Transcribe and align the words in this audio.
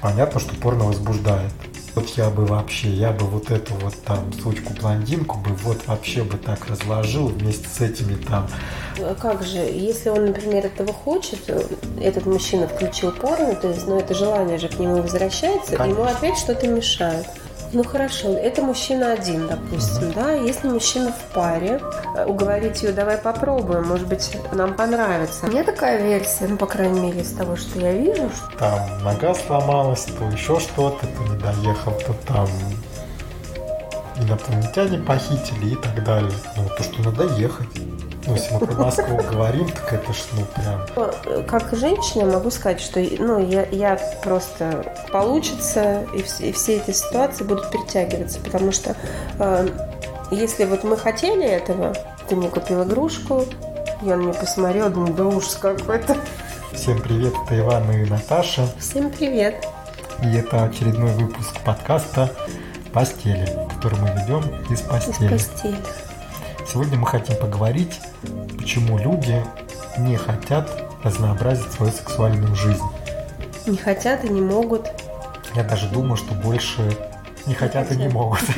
понятно, 0.00 0.40
что 0.40 0.54
порно 0.56 0.84
возбуждает. 0.84 1.52
Вот 1.94 2.08
я 2.10 2.30
бы 2.30 2.46
вообще, 2.46 2.88
я 2.90 3.10
бы 3.10 3.26
вот 3.26 3.50
эту 3.50 3.74
вот 3.74 3.94
там 4.04 4.32
сучку-блондинку 4.32 5.38
бы 5.38 5.50
вот 5.64 5.86
вообще 5.86 6.22
бы 6.22 6.36
так 6.36 6.66
разложил 6.66 7.26
вместе 7.26 7.66
с 7.68 7.80
этими 7.80 8.14
там. 8.14 8.48
А 9.00 9.14
как 9.14 9.42
же, 9.42 9.58
если 9.58 10.10
он, 10.10 10.26
например, 10.26 10.66
этого 10.66 10.92
хочет, 10.92 11.40
этот 12.00 12.26
мужчина 12.26 12.68
включил 12.68 13.10
порно, 13.10 13.54
то 13.56 13.68
есть, 13.68 13.86
ну, 13.88 13.98
это 13.98 14.14
желание 14.14 14.58
же 14.58 14.68
к 14.68 14.78
нему 14.78 15.02
возвращается, 15.02 15.76
Конечно. 15.76 16.00
ему 16.00 16.10
опять 16.10 16.38
что-то 16.38 16.68
мешает. 16.68 17.26
Ну 17.72 17.84
хорошо, 17.84 18.28
это 18.30 18.62
мужчина 18.62 19.12
один, 19.12 19.46
допустим, 19.46 20.12
да. 20.12 20.32
Если 20.32 20.68
мужчина 20.68 21.12
в 21.12 21.34
паре, 21.34 21.80
э, 22.16 22.24
уговорить 22.24 22.82
ее, 22.82 22.92
давай 22.92 23.18
попробуем, 23.18 23.86
может 23.86 24.06
быть, 24.06 24.36
нам 24.52 24.74
понравится. 24.74 25.46
У 25.46 25.50
меня 25.50 25.64
такая 25.64 26.02
версия, 26.02 26.46
ну, 26.48 26.56
по 26.56 26.66
крайней 26.66 27.00
мере, 27.00 27.20
из 27.20 27.32
того, 27.32 27.56
что 27.56 27.78
я 27.78 27.92
вижу. 27.92 28.30
Что... 28.30 28.58
Там 28.58 29.04
нога 29.04 29.34
сломалась, 29.34 30.04
то 30.04 30.24
еще 30.30 30.58
что-то, 30.60 31.06
то 31.06 31.22
не 31.30 31.38
доехал, 31.38 31.92
то 31.92 32.14
там 32.26 32.48
инопланетяне 34.16 34.98
похитили 34.98 35.72
и 35.72 35.76
так 35.76 36.02
далее. 36.02 36.32
Ну, 36.56 36.64
то, 36.74 36.82
что 36.82 37.02
надо 37.02 37.24
ехать. 37.34 37.68
Ну, 38.28 38.34
если 38.34 38.52
мы 38.52 38.60
про 38.60 38.74
Москву 38.74 39.16
говорим, 39.16 39.70
так 39.70 39.90
это 39.90 40.12
ж, 40.12 40.18
ну, 40.34 40.44
прям... 40.54 41.46
Как 41.46 41.72
женщина 41.72 42.26
могу 42.26 42.50
сказать, 42.50 42.78
что, 42.78 43.00
ну, 43.00 43.38
я, 43.38 43.64
я 43.70 43.98
просто 44.22 44.94
получится, 45.10 46.06
и, 46.14 46.20
все, 46.20 46.50
и 46.50 46.52
все 46.52 46.76
эти 46.76 46.90
ситуации 46.90 47.44
будут 47.44 47.70
притягиваться, 47.70 48.38
потому 48.40 48.70
что 48.70 48.94
э, 49.38 49.68
если 50.30 50.66
вот 50.66 50.84
мы 50.84 50.98
хотели 50.98 51.42
этого, 51.42 51.94
ты 52.28 52.36
мне 52.36 52.50
купил 52.50 52.84
игрушку, 52.84 53.46
я 54.02 54.16
на 54.16 54.24
нее 54.24 54.34
посмотрела, 54.34 54.90
думаю, 54.90 55.14
да 55.14 55.24
ужас 55.24 55.54
какой-то. 55.54 56.14
Всем 56.74 57.00
привет, 57.00 57.32
это 57.46 57.58
Иван 57.58 57.90
и 57.92 58.04
Наташа. 58.10 58.68
Всем 58.78 59.10
привет. 59.10 59.66
И 60.22 60.36
это 60.36 60.64
очередной 60.64 61.12
выпуск 61.12 61.58
подкаста 61.64 62.30
«Постели», 62.92 63.48
который 63.74 63.98
мы 64.00 64.10
ведем 64.20 64.42
из 64.70 64.82
постели. 64.82 65.34
Из 65.34 65.46
постели. 65.46 65.78
Сегодня 66.70 66.98
мы 66.98 67.06
хотим 67.06 67.34
поговорить, 67.36 67.98
почему 68.58 68.98
люди 68.98 69.42
не 69.96 70.16
хотят 70.16 70.70
разнообразить 71.02 71.72
свою 71.72 71.90
сексуальную 71.90 72.54
жизнь. 72.54 72.84
Не 73.66 73.78
хотят 73.78 74.22
и 74.26 74.28
не 74.28 74.42
могут. 74.42 74.86
Я 75.54 75.64
даже 75.64 75.88
думаю, 75.88 76.18
что 76.18 76.34
больше 76.34 76.82
не 77.46 77.54
хотят, 77.54 77.88
хотят. 77.88 77.92
и 77.92 77.96
не 77.96 78.08
могут. 78.08 78.42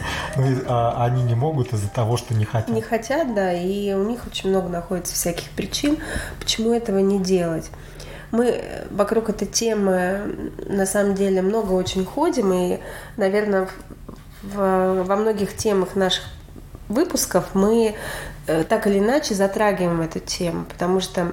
Ну, 0.36 0.56
а 0.68 1.04
они 1.04 1.24
не 1.24 1.34
могут 1.34 1.72
из-за 1.72 1.88
того, 1.88 2.16
что 2.16 2.32
не 2.32 2.44
хотят. 2.44 2.68
Не 2.68 2.80
хотят, 2.80 3.34
да, 3.34 3.52
и 3.52 3.92
у 3.92 4.04
них 4.04 4.24
очень 4.28 4.50
много 4.50 4.68
находится 4.68 5.14
всяких 5.14 5.50
причин, 5.50 5.98
почему 6.38 6.72
этого 6.72 6.98
не 7.00 7.18
делать. 7.18 7.72
Мы 8.30 8.62
вокруг 8.90 9.30
этой 9.30 9.48
темы 9.48 10.52
на 10.64 10.86
самом 10.86 11.16
деле 11.16 11.42
много 11.42 11.72
очень 11.72 12.04
ходим, 12.04 12.52
и, 12.52 12.78
наверное, 13.16 13.68
в, 14.44 15.02
во 15.02 15.16
многих 15.16 15.56
темах 15.56 15.96
наших 15.96 16.22
выпусков 16.88 17.54
мы 17.54 17.94
э, 18.46 18.64
так 18.64 18.86
или 18.86 18.98
иначе 18.98 19.34
затрагиваем 19.34 20.00
эту 20.00 20.20
тему, 20.20 20.64
потому 20.64 21.00
что 21.00 21.32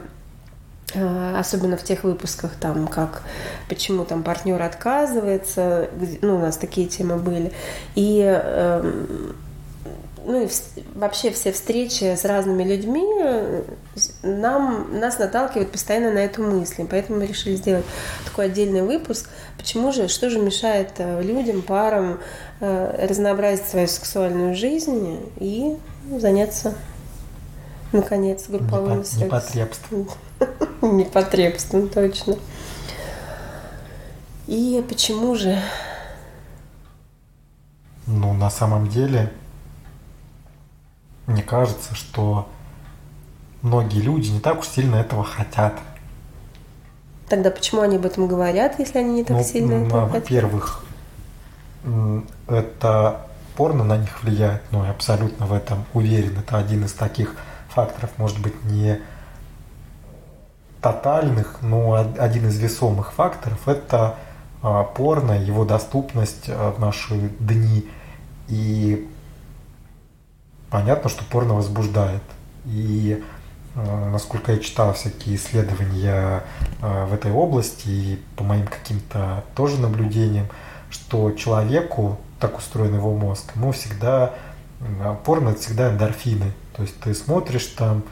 э, 0.94 1.36
особенно 1.38 1.78
в 1.78 1.84
тех 1.84 2.04
выпусках, 2.04 2.52
там, 2.56 2.88
как 2.88 3.24
почему 3.70 4.06
там 4.06 4.24
партнер 4.24 4.62
отказывается, 4.62 5.90
ну, 6.22 6.38
у 6.38 6.40
нас 6.40 6.58
такие 6.58 6.88
темы 6.88 7.18
были, 7.18 7.52
и 7.96 8.22
эм, 8.22 9.36
ну 10.26 10.46
и 10.46 10.50
вообще 10.96 11.32
все 11.32 11.52
встречи 11.52 12.04
с 12.04 12.26
разными 12.26 12.64
людьми 12.64 13.06
нам, 14.24 15.00
нас 15.00 15.20
наталкивают 15.20 15.72
постоянно 15.72 16.12
на 16.12 16.20
эту 16.20 16.44
мысль. 16.44 16.86
Поэтому 16.90 17.20
мы 17.20 17.28
решили 17.28 17.56
сделать 17.56 17.86
такой 18.26 18.46
отдельный 18.46 18.82
выпуск. 18.82 19.30
Почему 19.58 19.92
же, 19.92 20.08
что 20.08 20.30
же 20.30 20.40
мешает 20.40 20.94
э, 20.98 21.22
людям, 21.22 21.62
парам 21.62 22.20
э, 22.60 23.08
разнообразить 23.08 23.68
свою 23.68 23.88
сексуальную 23.88 24.56
жизнь 24.56 25.20
и 25.38 25.78
заняться, 26.20 26.76
наконец, 27.92 28.50
групповым 28.50 29.02
Непо- 29.02 29.04
сексом. 29.04 29.28
Непотребством. 29.28 30.10
Непотребством, 30.82 31.90
точно. 31.90 32.36
И 34.48 34.84
почему 34.88 35.36
же? 35.36 35.60
Ну, 38.08 38.34
на 38.34 38.50
самом 38.50 38.88
деле, 38.88 39.32
мне 41.28 41.42
кажется, 41.42 41.96
что 41.96 42.48
многие 43.62 44.02
люди 44.02 44.30
не 44.30 44.40
так 44.40 44.60
уж 44.60 44.68
сильно 44.68 44.96
этого 44.96 45.24
хотят. 45.24 45.74
Тогда 47.28 47.50
почему 47.50 47.82
они 47.82 47.96
об 47.98 48.06
этом 48.06 48.28
говорят, 48.28 48.78
если 48.80 49.00
они 49.00 49.16
не 49.16 49.24
так 49.24 49.38
ну, 49.38 49.44
сильно 49.44 49.80
ну, 49.80 49.86
этого 49.88 50.06
Во-первых, 50.06 50.86
это 52.48 53.26
порно 53.56 53.84
на 53.84 53.98
них 53.98 54.24
влияет, 54.24 54.62
ну, 54.72 54.84
я 54.84 54.92
абсолютно 54.92 55.48
в 55.48 55.54
этом 55.54 55.86
уверен. 55.94 56.38
Это 56.38 56.58
один 56.58 56.86
из 56.86 56.94
таких 56.94 57.36
факторов, 57.70 58.12
может 58.18 58.40
быть, 58.40 58.64
не 58.66 59.00
тотальных, 60.82 61.62
но 61.62 61.96
один 61.96 62.48
из 62.48 62.60
весомых 62.60 63.14
факторов– 63.14 63.60
это 63.68 64.16
а, 64.62 64.84
порно, 64.84 65.32
его 65.32 65.66
доступность 65.66 66.46
а, 66.48 66.72
в 66.72 66.80
наши 66.80 67.16
дни. 67.40 67.90
И 68.48 69.10
понятно, 70.76 71.10
что 71.10 71.24
порно 71.24 71.54
возбуждает. 71.54 72.22
И 72.66 73.24
э, 73.76 74.10
насколько 74.12 74.52
я 74.52 74.60
читал 74.60 74.94
всякие 74.94 75.38
исследования 75.38 76.44
э, 76.82 77.06
в 77.06 77.14
этой 77.14 77.32
области 77.32 77.88
и 77.88 78.22
по 78.36 78.44
моим 78.44 78.68
каким-то 78.68 79.46
тоже 79.56 79.80
наблюдениям, 79.80 80.48
что 80.90 81.32
человеку, 81.32 82.20
так 82.42 82.58
устроен 82.58 82.94
его 82.94 83.14
мозг, 83.14 83.56
ему 83.56 83.72
всегда 83.72 84.34
э, 84.82 85.16
порно 85.24 85.52
это 85.52 85.62
всегда 85.62 85.92
эндорфины. 85.92 86.52
То 86.76 86.82
есть 86.82 87.00
ты 87.00 87.14
смотришь 87.14 87.68
там, 87.68 88.04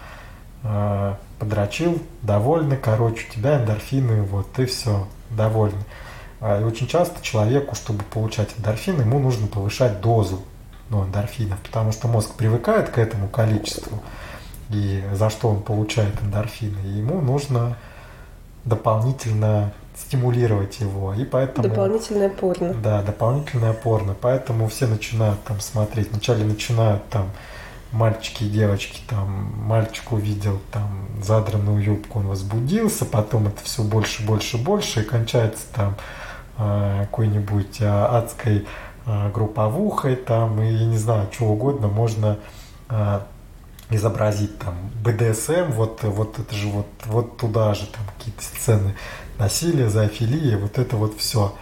подрочил, 1.38 2.02
довольный, 2.22 2.78
короче, 2.78 3.28
у 3.30 3.34
тебя 3.34 3.62
эндорфины, 3.62 4.22
вот, 4.22 4.54
ты 4.54 4.66
все, 4.66 5.06
довольный. 5.30 5.84
А, 6.40 6.62
и 6.62 6.64
очень 6.64 6.88
часто 6.88 7.22
человеку, 7.22 7.76
чтобы 7.76 8.06
получать 8.06 8.52
эндорфины, 8.58 9.02
ему 9.02 9.20
нужно 9.20 9.48
повышать 9.48 10.00
дозу 10.00 10.44
ну, 10.90 11.06
эндорфинов, 11.06 11.60
потому 11.60 11.92
что 11.92 12.08
мозг 12.08 12.36
привыкает 12.36 12.90
к 12.90 12.98
этому 12.98 13.28
количеству, 13.28 14.02
и 14.70 15.04
за 15.14 15.30
что 15.30 15.50
он 15.50 15.62
получает 15.62 16.22
эндорфины, 16.22 16.80
и 16.86 16.98
ему 17.00 17.22
нужно 17.22 17.78
дополнительно 18.66 19.74
стимулировать 19.96 20.80
его, 20.80 21.14
и 21.14 21.24
поэтому... 21.24 21.68
Дополнительное 21.68 22.30
порно. 22.30 22.74
Да, 22.74 23.02
дополнительное 23.02 23.74
порно, 23.74 24.16
поэтому 24.20 24.68
все 24.68 24.88
начинают 24.88 25.44
там 25.44 25.60
смотреть, 25.60 26.12
вначале 26.12 26.44
начинают 26.44 27.08
там 27.10 27.30
мальчики 27.92 28.44
и 28.44 28.50
девочки, 28.50 29.02
там, 29.08 29.54
мальчик 29.58 30.12
увидел 30.12 30.60
там 30.72 31.08
задранную 31.22 31.82
юбку, 31.82 32.20
он 32.20 32.28
возбудился, 32.28 33.06
потом 33.06 33.48
это 33.48 33.64
все 33.64 33.84
больше, 33.84 34.26
больше, 34.26 34.58
больше, 34.58 35.02
и 35.02 35.04
кончается 35.04 35.66
там 35.74 35.96
э, 36.58 37.02
какой-нибудь 37.02 37.82
э, 37.82 37.88
адской 37.88 38.66
групповухой 39.06 40.16
там 40.16 40.62
и 40.62 40.86
не 40.86 40.98
знаю, 40.98 41.28
что 41.32 41.46
угодно 41.46 41.88
можно 41.88 42.38
э, 42.90 43.20
изобразить 43.90 44.58
там 44.60 44.76
БДСМ, 45.04 45.72
вот, 45.72 46.04
вот 46.04 46.40
это 46.40 46.56
же 46.56 46.68
вот, 46.68 46.88
вот 47.06 47.38
туда 47.38 47.74
же 47.74 47.86
там 47.88 48.02
какие-то 48.18 48.44
сцены 48.44 48.96
насилия, 49.38 49.90
зоофилии, 49.90 50.56
вот 50.56 50.78
это 50.78 50.96
вот 50.96 51.18
все. 51.18 51.54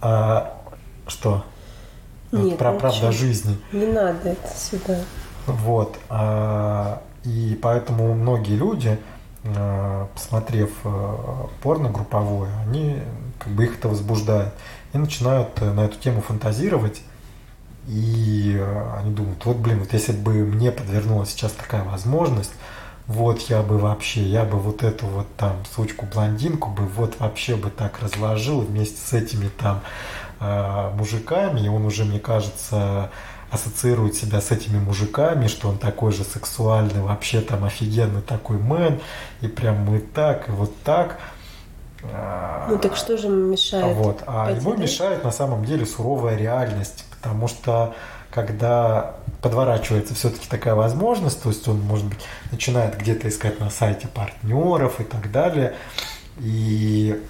А, 0.00 0.56
что? 1.06 1.44
Нет, 2.32 2.42
вот, 2.42 2.58
про 2.58 2.72
правда 2.72 3.12
жизни. 3.12 3.58
Не 3.72 3.86
надо 3.86 4.30
это 4.30 4.48
сюда. 4.54 4.98
Вот. 5.46 5.98
А, 6.08 7.02
и 7.24 7.58
поэтому 7.60 8.14
многие 8.14 8.56
люди, 8.56 8.98
а, 9.44 10.08
посмотрев 10.14 10.70
порно 11.62 11.90
групповое, 11.90 12.52
они 12.66 13.00
как 13.38 13.52
бы 13.52 13.64
их 13.64 13.78
это 13.78 13.88
возбуждает 13.88 14.52
и 14.92 14.98
начинают 14.98 15.50
э, 15.60 15.72
на 15.72 15.84
эту 15.84 15.98
тему 15.98 16.20
фантазировать. 16.20 17.02
И 17.86 18.56
э, 18.58 18.96
они 18.98 19.14
думают, 19.14 19.44
вот, 19.44 19.56
блин, 19.56 19.80
вот 19.80 19.92
если 19.92 20.12
бы 20.12 20.32
мне 20.32 20.70
подвернулась 20.70 21.30
сейчас 21.30 21.52
такая 21.52 21.84
возможность, 21.84 22.52
вот 23.06 23.40
я 23.42 23.62
бы 23.62 23.78
вообще, 23.78 24.22
я 24.22 24.44
бы 24.44 24.58
вот 24.58 24.82
эту 24.82 25.06
вот 25.06 25.26
там 25.36 25.56
сучку-блондинку 25.74 26.70
бы 26.70 26.84
вот 26.84 27.18
вообще 27.20 27.56
бы 27.56 27.70
так 27.70 28.00
разложил 28.02 28.60
вместе 28.60 28.98
с 28.98 29.12
этими 29.14 29.48
там 29.48 29.80
э, 30.40 30.90
мужиками, 30.94 31.60
и 31.60 31.68
он 31.68 31.86
уже, 31.86 32.04
мне 32.04 32.20
кажется, 32.20 33.10
ассоциирует 33.50 34.14
себя 34.14 34.42
с 34.42 34.50
этими 34.50 34.78
мужиками, 34.78 35.46
что 35.46 35.70
он 35.70 35.78
такой 35.78 36.12
же 36.12 36.22
сексуальный, 36.24 37.00
вообще 37.00 37.40
там 37.40 37.64
офигенный 37.64 38.20
такой 38.20 38.58
мэн, 38.58 39.00
и 39.40 39.48
прям 39.48 39.86
мы 39.86 40.00
так, 40.00 40.48
и 40.48 40.52
вот 40.52 40.74
так– 40.82 41.18
ну 42.02 42.78
так 42.78 42.96
что 42.96 43.16
же 43.16 43.28
мешает? 43.28 43.96
Вот. 43.96 44.22
А 44.26 44.50
ему 44.50 44.74
мешает 44.74 45.24
на 45.24 45.32
самом 45.32 45.64
деле 45.64 45.84
суровая 45.84 46.36
реальность, 46.36 47.04
потому 47.10 47.48
что 47.48 47.94
когда 48.30 49.16
подворачивается 49.42 50.14
все-таки 50.14 50.48
такая 50.48 50.74
возможность, 50.74 51.42
то 51.42 51.48
есть 51.48 51.66
он, 51.68 51.80
может 51.80 52.06
быть, 52.06 52.20
начинает 52.50 52.98
где-то 52.98 53.28
искать 53.28 53.58
на 53.60 53.70
сайте 53.70 54.08
партнеров 54.08 55.00
и 55.00 55.04
так 55.04 55.30
далее, 55.32 55.74
и 56.38 57.20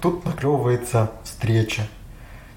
тут 0.00 0.24
наклевывается 0.24 1.10
встреча. 1.24 1.82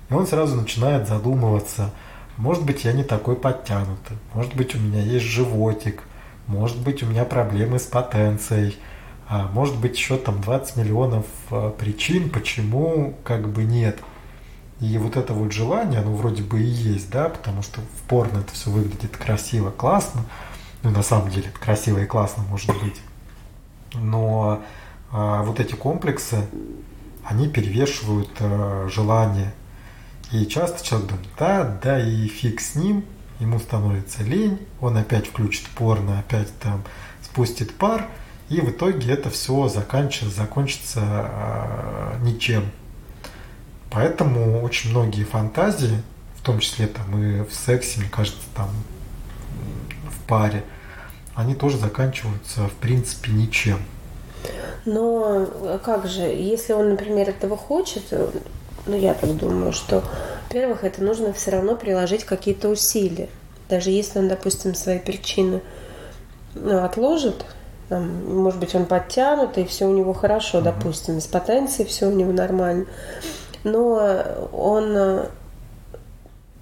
И 0.10 0.14
он 0.14 0.28
сразу 0.28 0.56
начинает 0.56 1.08
задумываться, 1.08 1.92
может 2.38 2.64
быть, 2.64 2.86
я 2.86 2.94
не 2.94 3.04
такой 3.04 3.36
подтянутый, 3.36 4.18
может 4.34 4.56
быть, 4.56 4.76
у 4.76 4.80
меня 4.80 5.02
есть 5.02 5.26
животик, 5.26 6.04
может 6.48 6.78
быть, 6.80 7.04
у 7.04 7.06
меня 7.06 7.26
проблемы 7.26 7.80
с 7.80 7.84
потенцией, 7.84 8.78
а 8.78 8.99
может 9.30 9.78
быть, 9.78 9.96
еще 9.96 10.18
там 10.18 10.42
20 10.42 10.78
миллионов 10.78 11.26
а, 11.52 11.70
причин, 11.70 12.32
почему 12.32 13.16
как 13.24 13.48
бы 13.48 13.64
нет. 13.64 14.00
И 14.80 14.98
вот 14.98 15.18
это 15.18 15.34
вот 15.34 15.52
желание, 15.52 16.00
оно 16.00 16.16
вроде 16.16 16.42
бы 16.42 16.60
и 16.62 16.66
есть, 16.66 17.12
да, 17.12 17.30
потому 17.30 17.62
что 17.62 17.82
в 17.82 18.08
порно 18.08 18.40
это 18.40 18.54
все 18.54 18.72
выглядит 18.72 19.16
красиво, 19.18 19.70
классно. 19.70 20.24
Ну, 20.82 20.90
на 20.90 21.04
самом 21.04 21.30
деле, 21.30 21.50
это 21.50 21.60
красиво 21.60 22.00
и 22.00 22.06
классно 22.06 22.44
может 22.50 22.70
быть. 22.82 23.02
Но 23.94 24.64
а, 25.12 25.44
вот 25.44 25.60
эти 25.60 25.76
комплексы, 25.76 26.48
они 27.24 27.48
перевешивают 27.50 28.32
а, 28.40 28.88
желание. 28.90 29.54
И 30.32 30.46
часто 30.46 30.84
человек 30.84 31.10
думает, 31.10 31.28
да, 31.38 31.80
да, 31.84 32.00
и 32.00 32.28
фиг 32.28 32.62
с 32.62 32.76
ним, 32.76 33.06
ему 33.40 33.60
становится 33.60 34.24
лень, 34.24 34.60
он 34.80 34.98
опять 34.98 35.28
включит 35.28 35.68
порно, 35.70 36.20
опять 36.20 36.52
там 36.60 36.84
спустит 37.22 37.76
пар, 37.76 38.08
и 38.50 38.62
в 38.62 38.72
итоге 38.72 39.14
это 39.14 39.30
все 39.30 39.68
заканчивается, 39.68 40.42
закончится 40.42 41.02
э, 41.02 42.18
ничем. 42.24 42.72
Поэтому 43.92 44.62
очень 44.64 44.92
многие 44.92 45.24
фантазии, 45.24 46.02
в 46.36 46.42
том 46.42 46.60
числе 46.60 46.88
там 46.88 47.22
и 47.22 47.44
в 47.44 47.54
сексе, 47.54 48.00
мне 48.00 48.10
кажется, 48.10 48.42
там 48.56 48.70
в 50.10 50.28
паре, 50.28 50.64
они 51.36 51.56
тоже 51.56 51.78
заканчиваются 51.78 52.68
в 52.68 52.74
принципе 52.74 53.32
ничем. 53.32 53.80
Но 54.86 55.80
как 55.84 56.08
же, 56.08 56.22
если 56.22 56.74
он, 56.74 56.92
например, 56.92 57.30
этого 57.30 57.56
хочет, 57.58 58.04
ну 58.86 58.98
я 58.98 59.14
так 59.14 59.36
думаю, 59.38 59.74
что, 59.74 60.04
во-первых, 60.48 60.84
это 60.84 61.04
нужно 61.04 61.34
все 61.34 61.52
равно 61.52 61.76
приложить 61.76 62.24
какие-то 62.24 62.70
усилия. 62.70 63.30
Даже 63.70 63.92
если 63.92 64.20
он, 64.20 64.28
допустим, 64.28 64.74
свои 64.74 64.98
причины 64.98 65.62
ну, 66.56 66.84
отложит, 66.84 67.46
там, 67.90 68.42
может 68.42 68.60
быть, 68.60 68.76
он 68.76 68.86
подтянут, 68.86 69.58
и 69.58 69.66
все 69.66 69.86
у 69.86 69.94
него 69.94 70.14
хорошо, 70.14 70.62
допустим, 70.62 71.20
с 71.20 71.28
потенцией 71.28 71.88
все 71.88 72.08
у 72.08 72.12
него 72.12 72.32
нормально. 72.32 72.86
Но 73.64 74.50
он 74.54 75.28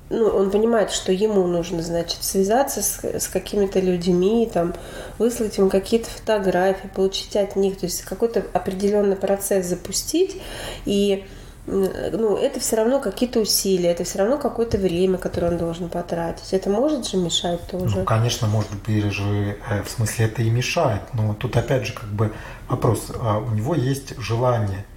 ну, 0.09 0.27
он 0.27 0.51
понимает, 0.51 0.91
что 0.91 1.11
ему 1.11 1.45
нужно, 1.47 1.81
значит, 1.81 2.23
связаться 2.23 2.81
с, 2.81 3.03
с 3.03 3.27
какими-то 3.27 3.81
людьми, 3.81 4.49
там, 4.51 4.73
выслать 5.17 5.57
им 5.57 5.69
какие-то 5.69 6.09
фотографии, 6.09 6.87
получить 6.87 7.35
от 7.35 7.57
них, 7.57 7.77
то 7.77 7.85
есть 7.87 8.03
какой-то 8.03 8.45
определенный 8.53 9.17
процесс 9.17 9.65
запустить, 9.65 10.41
и 10.85 11.25
ну, 11.67 12.37
это 12.37 12.59
все 12.59 12.77
равно 12.77 12.99
какие-то 12.99 13.39
усилия, 13.39 13.91
это 13.91 14.03
все 14.03 14.19
равно 14.19 14.37
какое-то 14.37 14.77
время, 14.77 15.17
которое 15.17 15.51
он 15.51 15.57
должен 15.57 15.89
потратить. 15.89 16.53
Это 16.53 16.69
может 16.69 17.07
же 17.07 17.17
мешать 17.17 17.59
тоже? 17.67 17.99
Ну, 17.99 18.05
конечно, 18.05 18.47
может 18.47 18.71
быть, 18.85 19.11
же, 19.11 19.57
э, 19.69 19.83
в 19.83 19.89
смысле, 19.89 20.25
это 20.25 20.41
и 20.41 20.49
мешает, 20.49 21.01
но 21.13 21.33
тут 21.33 21.57
опять 21.57 21.85
же 21.85 21.93
как 21.93 22.09
бы 22.09 22.31
вопрос, 22.69 23.11
а 23.21 23.39
у 23.39 23.51
него 23.51 23.75
есть 23.75 24.17
желание– 24.17 24.85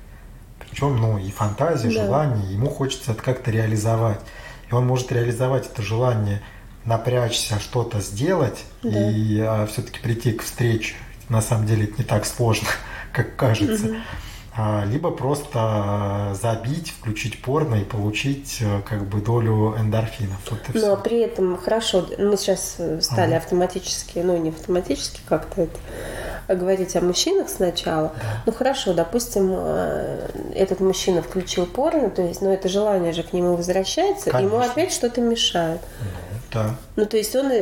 причем, 0.70 0.96
ну, 0.96 1.18
и 1.18 1.30
фантазия, 1.30 1.88
да. 1.88 2.04
желание, 2.04 2.52
ему 2.52 2.68
хочется 2.68 3.12
это 3.12 3.22
как-то 3.22 3.50
реализовать. 3.50 4.20
И 4.70 4.74
он 4.74 4.86
может 4.86 5.10
реализовать 5.10 5.66
это 5.66 5.82
желание, 5.82 6.42
напрячься, 6.84 7.58
что-то 7.58 8.00
сделать 8.00 8.64
да. 8.82 9.10
и 9.10 9.40
а, 9.40 9.66
все-таки 9.66 9.98
прийти 10.00 10.32
к 10.32 10.42
встрече. 10.42 10.94
На 11.28 11.42
самом 11.42 11.66
деле 11.66 11.84
это 11.84 11.98
не 11.98 12.04
так 12.04 12.24
сложно, 12.24 12.68
как 13.12 13.36
кажется. 13.36 13.86
Угу. 13.86 13.96
А, 14.56 14.84
либо 14.84 15.12
просто 15.12 16.36
забить, 16.40 16.90
включить 16.90 17.40
порно 17.40 17.76
и 17.76 17.84
получить 17.84 18.58
э, 18.60 18.80
как 18.88 19.06
бы 19.06 19.20
долю 19.20 19.76
эндорфинов. 19.78 20.38
Вот 20.50 20.60
Но 20.74 20.80
все. 20.80 20.96
при 20.96 21.20
этом 21.20 21.56
хорошо, 21.56 22.06
мы 22.18 22.36
сейчас 22.36 22.78
стали 23.00 23.34
ага. 23.34 23.36
автоматически, 23.36 24.18
ну 24.18 24.36
не 24.36 24.50
автоматически 24.50 25.20
как-то 25.28 25.62
это 25.62 25.78
говорить 26.56 26.96
о 26.96 27.00
мужчинах 27.00 27.48
сначала. 27.48 28.12
Да. 28.16 28.42
Ну 28.46 28.52
хорошо, 28.52 28.92
допустим, 28.92 29.50
э, 29.52 30.28
этот 30.54 30.80
мужчина 30.80 31.22
включил 31.22 31.66
порно, 31.66 32.10
то 32.10 32.22
есть, 32.22 32.40
но 32.42 32.48
ну, 32.48 32.54
это 32.54 32.68
желание 32.68 33.12
же 33.12 33.22
к 33.22 33.32
нему 33.32 33.54
возвращается, 33.54 34.30
Конечно. 34.30 34.56
ему 34.56 34.64
опять 34.64 34.92
что-то 34.92 35.20
мешает. 35.20 35.80
Да. 36.52 36.74
Ну 36.96 37.06
то 37.06 37.16
есть 37.16 37.36
он 37.36 37.52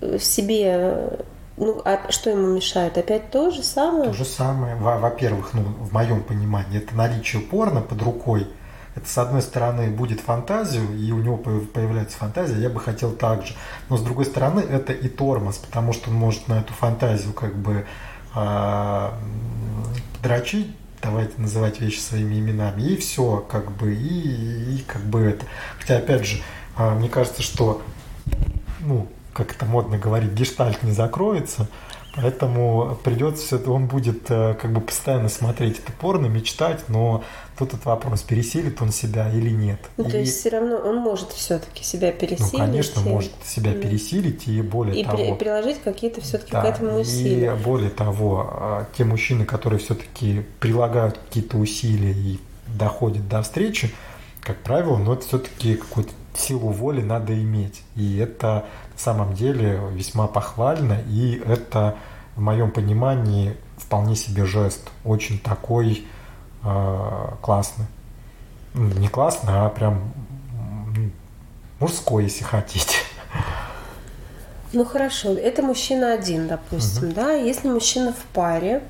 в 0.00 0.20
себе 0.20 1.10
ну, 1.56 1.80
а 1.84 2.10
что 2.10 2.30
ему 2.30 2.48
мешает? 2.48 2.98
Опять 2.98 3.30
то 3.30 3.50
же 3.50 3.62
самое? 3.62 4.10
То 4.10 4.12
же 4.12 4.24
самое. 4.24 4.76
Во-первых, 4.76 5.54
ну, 5.54 5.62
в 5.62 5.92
моем 5.92 6.22
понимании, 6.22 6.78
это 6.78 6.94
наличие 6.94 7.40
порно 7.40 7.80
под 7.80 8.02
рукой. 8.02 8.46
Это, 8.94 9.08
с 9.08 9.18
одной 9.18 9.42
стороны, 9.42 9.88
будет 9.90 10.20
фантазию, 10.20 10.96
и 10.96 11.12
у 11.12 11.18
него 11.18 11.36
появляется 11.36 12.16
фантазия, 12.16 12.58
я 12.58 12.70
бы 12.70 12.80
хотел 12.80 13.12
так 13.12 13.44
же. 13.44 13.54
Но, 13.90 13.98
с 13.98 14.02
другой 14.02 14.24
стороны, 14.24 14.60
это 14.60 14.94
и 14.94 15.08
тормоз, 15.08 15.58
потому 15.58 15.92
что 15.92 16.08
он 16.08 16.16
может 16.16 16.48
на 16.48 16.60
эту 16.60 16.72
фантазию 16.72 17.34
как 17.34 17.54
бы 17.56 17.86
а, 18.34 19.18
дрочить, 20.22 20.74
давайте 21.02 21.34
называть 21.38 21.78
вещи 21.80 21.98
своими 21.98 22.38
именами, 22.38 22.82
и 22.82 22.96
все, 22.96 23.46
как 23.50 23.70
бы, 23.72 23.94
и, 23.94 24.76
и 24.76 24.84
как 24.86 25.02
бы 25.02 25.20
это. 25.20 25.44
Хотя, 25.78 25.98
опять 25.98 26.24
же, 26.26 26.42
а, 26.74 26.94
мне 26.94 27.10
кажется, 27.10 27.42
что, 27.42 27.82
ну, 28.80 29.08
как 29.36 29.54
это 29.54 29.66
модно 29.66 29.98
говорить, 29.98 30.32
гештальт 30.32 30.82
не 30.82 30.92
закроется, 30.92 31.68
поэтому 32.14 32.98
придется, 33.04 33.60
он 33.70 33.86
будет 33.86 34.30
э, 34.30 34.54
как 34.54 34.72
бы 34.72 34.80
постоянно 34.80 35.28
смотреть 35.28 35.78
это 35.80 35.92
порно, 35.92 36.26
мечтать, 36.26 36.88
но 36.88 37.22
Тут 37.58 37.72
этот 37.72 37.86
вопрос, 37.86 38.20
пересилит 38.20 38.82
он 38.82 38.92
себя 38.92 39.30
или 39.32 39.48
нет. 39.48 39.80
Ну, 39.96 40.04
и... 40.04 40.10
то 40.10 40.18
есть 40.18 40.38
все 40.38 40.50
равно 40.50 40.76
он 40.76 40.96
может 40.96 41.30
все-таки 41.32 41.82
себя 41.82 42.12
ну, 42.12 42.18
пересилить. 42.18 42.52
Ну, 42.52 42.58
конечно, 42.58 43.00
и... 43.00 43.02
может 43.04 43.32
себя 43.44 43.72
пересилить 43.72 44.46
и 44.46 44.60
более 44.60 45.00
и 45.00 45.04
того... 45.04 45.22
И 45.22 45.32
приложить 45.34 45.80
какие-то 45.82 46.20
все-таки 46.20 46.52
да, 46.52 46.60
к 46.60 46.64
этому 46.66 47.00
усилия. 47.00 47.54
И 47.54 47.64
более 47.64 47.88
того, 47.88 48.46
а, 48.50 48.86
те 48.96 49.04
мужчины, 49.04 49.46
которые 49.46 49.78
все-таки 49.78 50.44
прилагают 50.60 51.16
какие-то 51.16 51.56
усилия 51.56 52.12
и 52.12 52.38
доходят 52.66 53.26
до 53.26 53.40
встречи, 53.40 53.90
как 54.42 54.58
правило, 54.58 54.98
но 54.98 55.14
это 55.14 55.26
все-таки 55.26 55.76
какую-то 55.76 56.12
силу 56.38 56.70
воли 56.70 57.02
надо 57.02 57.34
иметь. 57.34 57.82
И 57.94 58.18
это 58.18 58.64
на 58.92 58.98
самом 58.98 59.34
деле 59.34 59.80
весьма 59.92 60.26
похвально, 60.26 61.00
и 61.08 61.42
это 61.46 61.96
в 62.36 62.40
моем 62.40 62.70
понимании 62.70 63.56
вполне 63.76 64.16
себе 64.16 64.44
жест, 64.44 64.90
очень 65.04 65.38
такой 65.38 66.06
э, 66.64 67.28
классный. 67.40 67.86
Ну, 68.74 68.88
не 68.98 69.08
классный, 69.08 69.52
а 69.54 69.68
прям 69.70 70.12
мужской, 71.80 72.24
если 72.24 72.44
хотите. 72.44 72.96
Ну 74.72 74.84
хорошо, 74.84 75.32
это 75.32 75.62
мужчина 75.62 76.12
один, 76.12 76.48
допустим, 76.48 77.08
угу. 77.08 77.14
да. 77.14 77.32
Если 77.32 77.68
мужчина 77.68 78.12
в 78.12 78.22
паре, 78.34 78.82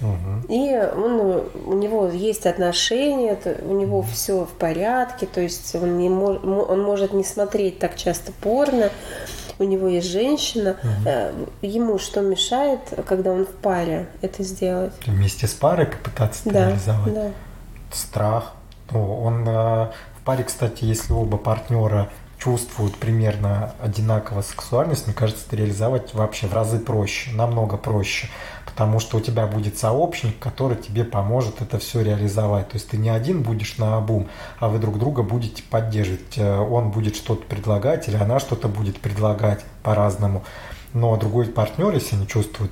угу. 0.00 0.52
и 0.52 0.76
он, 0.76 1.44
у 1.66 1.74
него 1.74 2.08
есть 2.08 2.46
отношения, 2.46 3.38
у 3.62 3.74
него 3.74 4.02
все 4.02 4.44
в 4.44 4.50
порядке, 4.50 5.26
то 5.26 5.40
есть 5.40 5.74
он, 5.74 5.98
не 5.98 6.08
мож, 6.08 6.38
он 6.42 6.82
может 6.82 7.12
не 7.12 7.24
смотреть 7.24 7.78
так 7.78 7.96
часто 7.96 8.32
порно, 8.32 8.90
у 9.58 9.64
него 9.64 9.88
есть 9.88 10.08
женщина, 10.08 10.76
угу. 10.82 11.48
ему 11.62 11.98
что 11.98 12.20
мешает, 12.20 12.80
когда 13.06 13.32
он 13.32 13.46
в 13.46 13.50
паре 13.50 14.08
это 14.22 14.42
сделать? 14.42 14.92
Вместе 15.06 15.46
с 15.46 15.54
парой 15.54 15.86
попытаться 15.86 16.42
да, 16.44 16.68
реализовать? 16.68 17.14
Да. 17.14 17.30
Страх. 17.92 18.52
Ну, 18.90 19.20
он 19.20 19.48
э, 19.48 19.90
в 20.20 20.24
паре, 20.24 20.44
кстати, 20.44 20.84
если 20.84 21.12
оба 21.12 21.38
партнера 21.38 22.10
чувствуют 22.38 22.96
примерно 22.96 23.74
одинаково 23.80 24.42
сексуальность, 24.42 25.06
мне 25.06 25.14
кажется, 25.14 25.44
это 25.46 25.56
реализовать 25.56 26.14
вообще 26.14 26.46
в 26.46 26.54
разы 26.54 26.78
проще, 26.78 27.30
намного 27.32 27.76
проще 27.76 28.28
потому 28.76 29.00
что 29.00 29.16
у 29.16 29.20
тебя 29.20 29.46
будет 29.46 29.78
сообщник, 29.78 30.38
который 30.38 30.76
тебе 30.76 31.02
поможет 31.02 31.62
это 31.62 31.78
все 31.78 32.02
реализовать. 32.02 32.68
То 32.68 32.74
есть 32.74 32.88
ты 32.88 32.98
не 32.98 33.08
один 33.08 33.42
будешь 33.42 33.78
на 33.78 33.96
обум, 33.96 34.28
а 34.58 34.68
вы 34.68 34.78
друг 34.78 34.98
друга 34.98 35.22
будете 35.22 35.62
поддерживать. 35.62 36.36
Э, 36.36 36.58
он 36.58 36.90
будет 36.90 37.16
что-то 37.16 37.46
предлагать 37.46 38.06
или 38.06 38.16
она 38.16 38.38
что-то 38.38 38.68
будет 38.68 39.00
предлагать 39.00 39.64
по-разному. 39.82 40.44
Но 40.92 41.16
другой 41.16 41.46
партнер, 41.46 41.94
если 41.94 42.16
не 42.16 42.26
чувствует 42.26 42.70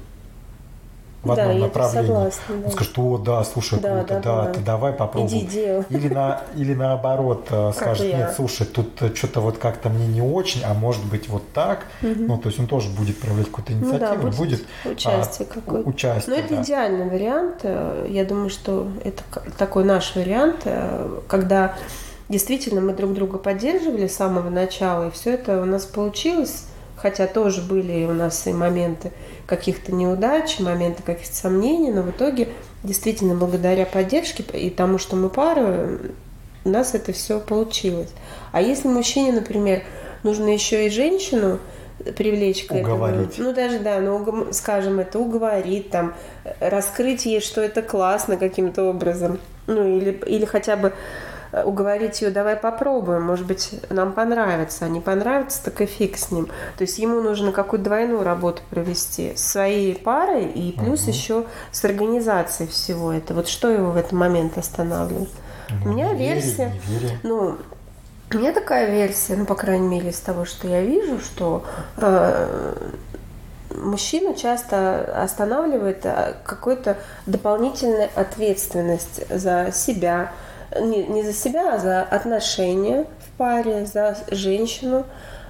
в 1.25 1.33
одном 1.33 1.59
да, 1.59 1.67
направлении. 1.67 2.07
Согласна, 2.07 2.43
да. 2.49 2.67
Он 2.67 2.73
скажет, 2.73 2.99
о, 2.99 3.19
да, 3.19 3.45
слушай, 3.45 3.81
да, 3.81 3.99
круто, 3.99 4.21
да, 4.23 4.45
да, 4.45 4.53
ты 4.53 4.61
давай 4.61 4.93
попробуй. 4.93 5.29
Иди 5.29 5.47
делай. 5.47 5.85
Или, 5.89 6.09
на, 6.09 6.43
или 6.55 6.75
наоборот 6.75 7.47
э, 7.51 7.73
скажет, 7.75 8.07
нет, 8.07 8.33
слушай, 8.37 8.67
тут 8.67 9.01
э, 9.03 9.15
что-то 9.15 9.41
вот 9.41 9.59
как-то 9.59 9.89
мне 9.89 10.07
не 10.07 10.23
очень, 10.23 10.63
а 10.65 10.75
может 10.75 11.05
быть 11.07 11.29
вот 11.29 11.43
так. 11.53 11.87
Угу. 12.03 12.15
Ну, 12.19 12.39
то 12.39 12.49
есть 12.49 12.61
он 12.61 12.67
тоже 12.67 12.91
будет 12.91 13.19
проявлять 13.19 13.47
какую-то 13.47 13.73
инициативу, 13.73 14.23
ну, 14.23 14.31
да, 14.31 14.37
будет, 14.37 14.37
будет 14.37 14.67
участие 14.85 15.49
а, 15.51 15.55
какое-то. 15.55 15.89
Участие, 15.89 16.35
Но 16.35 16.41
это 16.41 16.55
да. 16.55 16.63
идеальный 16.63 17.09
вариант. 17.09 17.61
Э, 17.63 18.07
я 18.09 18.25
думаю, 18.25 18.51
что 18.51 18.89
это 19.03 19.23
такой 19.57 19.85
наш 19.85 20.15
вариант, 20.15 20.67
когда 21.29 21.75
действительно 22.29 22.81
мы 22.81 22.93
друг 22.93 23.15
друга 23.15 23.39
поддерживали 23.39 24.07
с 24.07 24.17
самого 24.17 24.51
начала, 24.51 25.09
и 25.09 25.11
все 25.11 25.35
это 25.35 25.63
у 25.63 25.65
нас 25.65 25.85
получилось 25.85 26.65
хотя 27.05 27.27
тоже 27.27 27.61
были 27.61 28.07
у 28.07 28.15
нас 28.15 28.47
и 28.47 28.53
моменты 28.55 29.13
каких-то 29.45 29.95
неудач, 29.95 30.59
моменты 30.59 31.03
каких-то 31.03 31.37
сомнений, 31.37 31.93
но 31.93 32.01
в 32.01 32.09
итоге 32.09 32.49
действительно 32.83 33.35
благодаря 33.35 33.85
поддержке 33.85 34.43
и 34.55 34.71
тому, 34.71 34.97
что 34.97 35.15
мы 35.15 35.29
пара, 35.29 35.99
у 36.65 36.69
нас 36.71 36.95
это 36.95 37.13
все 37.13 37.41
получилось. 37.41 38.09
А 38.53 38.63
если 38.63 38.89
мужчине, 38.89 39.33
например, 39.33 39.83
нужно 40.23 40.49
еще 40.49 40.87
и 40.87 40.91
женщину 40.91 41.59
привлечь 42.17 42.65
к 42.65 42.73
уговорить. 42.73 43.33
этому. 43.35 43.49
Ну, 43.49 43.55
даже, 43.55 43.81
да, 43.81 44.01
ну, 44.01 44.49
скажем, 44.53 44.99
это 44.99 45.19
уговорить, 45.19 45.91
там, 45.91 46.15
раскрыть 46.59 47.27
ей, 47.27 47.43
что 47.43 47.61
это 47.61 47.83
классно 47.83 48.39
каким-то 48.39 48.85
образом. 48.85 49.39
Ну, 49.67 49.99
или, 49.99 50.13
или 50.27 50.47
хотя 50.47 50.77
бы 50.77 50.95
уговорить 51.65 52.23
ее, 52.23 52.31
давай 52.31 52.57
попробуем, 52.57 53.23
может 53.23 53.47
быть, 53.47 53.75
нам 53.91 54.13
понравится, 54.13 54.87
а 54.87 54.89
не 54.89 55.01
понравится, 55.01 55.63
так 55.63 55.81
и 55.81 55.87
фиг 55.87 56.17
с 56.17 56.31
ним. 56.31 56.47
То 56.77 56.83
есть 56.83 56.99
ему 56.99 57.21
нужно 57.21 57.53
какую-то 57.53 57.85
двойную 57.85 58.23
работу 58.23 58.63
провести 58.71 59.37
с 59.37 59.43
своей 59.43 59.95
парой 59.95 60.47
и 60.47 60.73
плюс 60.73 61.03
угу. 61.03 61.11
еще 61.11 61.45
с 61.71 61.85
организацией 61.85 62.69
всего 62.69 63.13
этого. 63.13 63.39
Вот 63.39 63.49
что 63.49 63.69
его 63.69 63.91
в 63.91 63.97
этот 63.97 64.13
момент 64.13 64.59
останавливает? 64.59 65.29
Ну, 65.71 65.91
У 65.91 65.95
меня 65.95 66.13
версия, 66.13 66.73
вере. 66.87 67.19
ну, 67.23 67.57
у 68.33 68.37
меня 68.37 68.53
такая 68.53 68.91
версия, 68.91 69.37
ну, 69.37 69.45
по 69.45 69.55
крайней 69.55 69.87
мере, 69.87 70.11
из 70.11 70.19
того, 70.19 70.45
что 70.45 70.67
я 70.67 70.83
вижу, 70.83 71.21
что 71.21 71.65
э, 71.99 72.75
мужчину 73.77 74.35
часто 74.35 75.23
останавливает 75.23 76.05
э, 76.05 76.35
какая-то 76.45 76.97
дополнительная 77.27 78.11
ответственность 78.15 79.23
за 79.31 79.71
себя, 79.73 80.33
не, 80.81 81.05
не 81.05 81.23
за 81.23 81.33
себя, 81.33 81.75
а 81.75 81.79
за 81.79 82.03
отношения 82.03 83.07
в 83.21 83.39
паре, 83.39 83.87
за 83.87 84.17
женщину. 84.31 85.05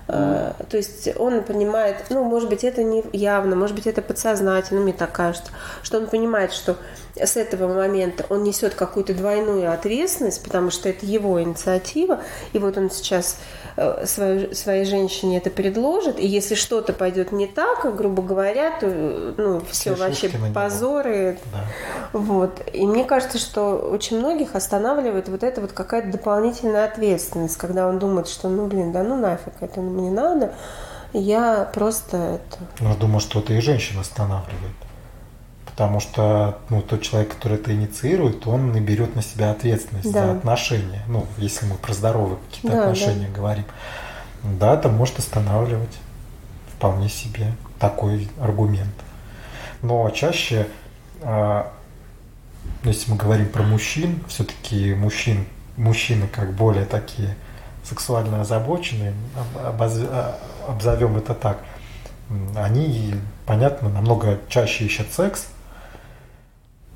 Mm. 0.06 0.66
То 0.68 0.76
есть 0.76 1.08
он 1.18 1.42
понимает, 1.42 1.96
ну, 2.10 2.24
может 2.24 2.50
быть, 2.50 2.62
это 2.62 2.82
не 2.82 3.02
явно, 3.12 3.56
может 3.56 3.74
быть, 3.74 3.86
это 3.86 4.02
подсознательно, 4.02 4.80
мне 4.80 4.92
так 4.92 5.12
кажется, 5.12 5.50
что 5.82 5.96
он 5.98 6.06
понимает, 6.08 6.52
что 6.52 6.76
с 7.16 7.36
этого 7.36 7.72
момента 7.72 8.26
он 8.28 8.42
несет 8.42 8.74
какую-то 8.74 9.14
двойную 9.14 9.72
ответственность, 9.72 10.42
потому 10.42 10.70
что 10.70 10.88
это 10.88 11.06
его 11.06 11.40
инициатива, 11.42 12.20
и 12.52 12.58
вот 12.58 12.76
он 12.76 12.90
сейчас 12.90 13.38
э, 13.76 14.04
своей, 14.06 14.54
своей 14.54 14.84
женщине 14.84 15.38
это 15.38 15.50
предложит, 15.50 16.18
и 16.18 16.26
если 16.26 16.54
что-то 16.54 16.92
пойдет 16.92 17.30
не 17.30 17.46
так, 17.46 17.94
грубо 17.96 18.22
говоря, 18.22 18.72
то 18.78 19.34
ну, 19.36 19.60
все, 19.70 19.94
все 19.94 20.04
вообще 20.04 20.30
позоры. 20.52 21.38
Да. 21.52 21.64
Вот. 22.12 22.62
И 22.72 22.84
мне 22.86 23.04
кажется, 23.04 23.38
что 23.38 23.76
очень 23.76 24.18
многих 24.18 24.54
останавливает 24.54 25.28
вот 25.28 25.42
эта 25.42 25.60
вот 25.60 25.72
какая-то 25.72 26.10
дополнительная 26.10 26.86
ответственность, 26.86 27.56
когда 27.56 27.88
он 27.88 27.98
думает, 27.98 28.28
что 28.28 28.48
ну 28.48 28.66
блин, 28.66 28.92
да 28.92 29.02
ну 29.02 29.16
нафиг, 29.16 29.54
это 29.60 29.80
мне 29.80 30.10
надо, 30.10 30.54
я 31.12 31.70
просто 31.72 32.16
это... 32.16 32.58
Ну, 32.80 32.96
думаю, 32.96 33.20
что 33.20 33.38
это 33.38 33.52
и 33.52 33.60
женщина 33.60 34.00
останавливает. 34.00 34.74
Потому 35.74 35.98
что 35.98 36.58
ну, 36.68 36.82
тот 36.82 37.02
человек, 37.02 37.34
который 37.34 37.56
это 37.56 37.74
инициирует, 37.74 38.46
он 38.46 38.76
и 38.76 38.80
берет 38.80 39.16
на 39.16 39.22
себя 39.22 39.50
ответственность 39.50 40.12
да. 40.12 40.26
за 40.26 40.32
отношения. 40.32 41.02
Ну, 41.08 41.26
если 41.36 41.66
мы 41.66 41.74
про 41.74 41.92
здоровые 41.92 42.38
какие-то 42.48 42.76
да, 42.76 42.82
отношения 42.84 43.26
да. 43.26 43.34
говорим. 43.34 43.64
Да, 44.44 44.74
это 44.74 44.88
может 44.88 45.18
останавливать 45.18 45.98
вполне 46.76 47.08
себе 47.08 47.54
такой 47.80 48.28
аргумент. 48.40 48.94
Но 49.82 50.08
чаще, 50.10 50.68
а, 51.22 51.72
если 52.84 53.10
мы 53.10 53.16
говорим 53.16 53.48
про 53.48 53.64
мужчин, 53.64 54.22
все-таки 54.28 54.94
мужчин, 54.94 55.44
мужчины 55.76 56.28
как 56.28 56.52
более 56.52 56.84
такие 56.84 57.36
сексуально 57.82 58.42
озабоченные, 58.42 59.12
а, 59.56 60.38
обзовем 60.68 61.16
это 61.16 61.34
так, 61.34 61.58
они, 62.54 63.14
понятно, 63.44 63.88
намного 63.88 64.38
чаще 64.48 64.84
ищут 64.84 65.12
секс, 65.12 65.48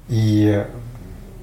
и 0.08 0.66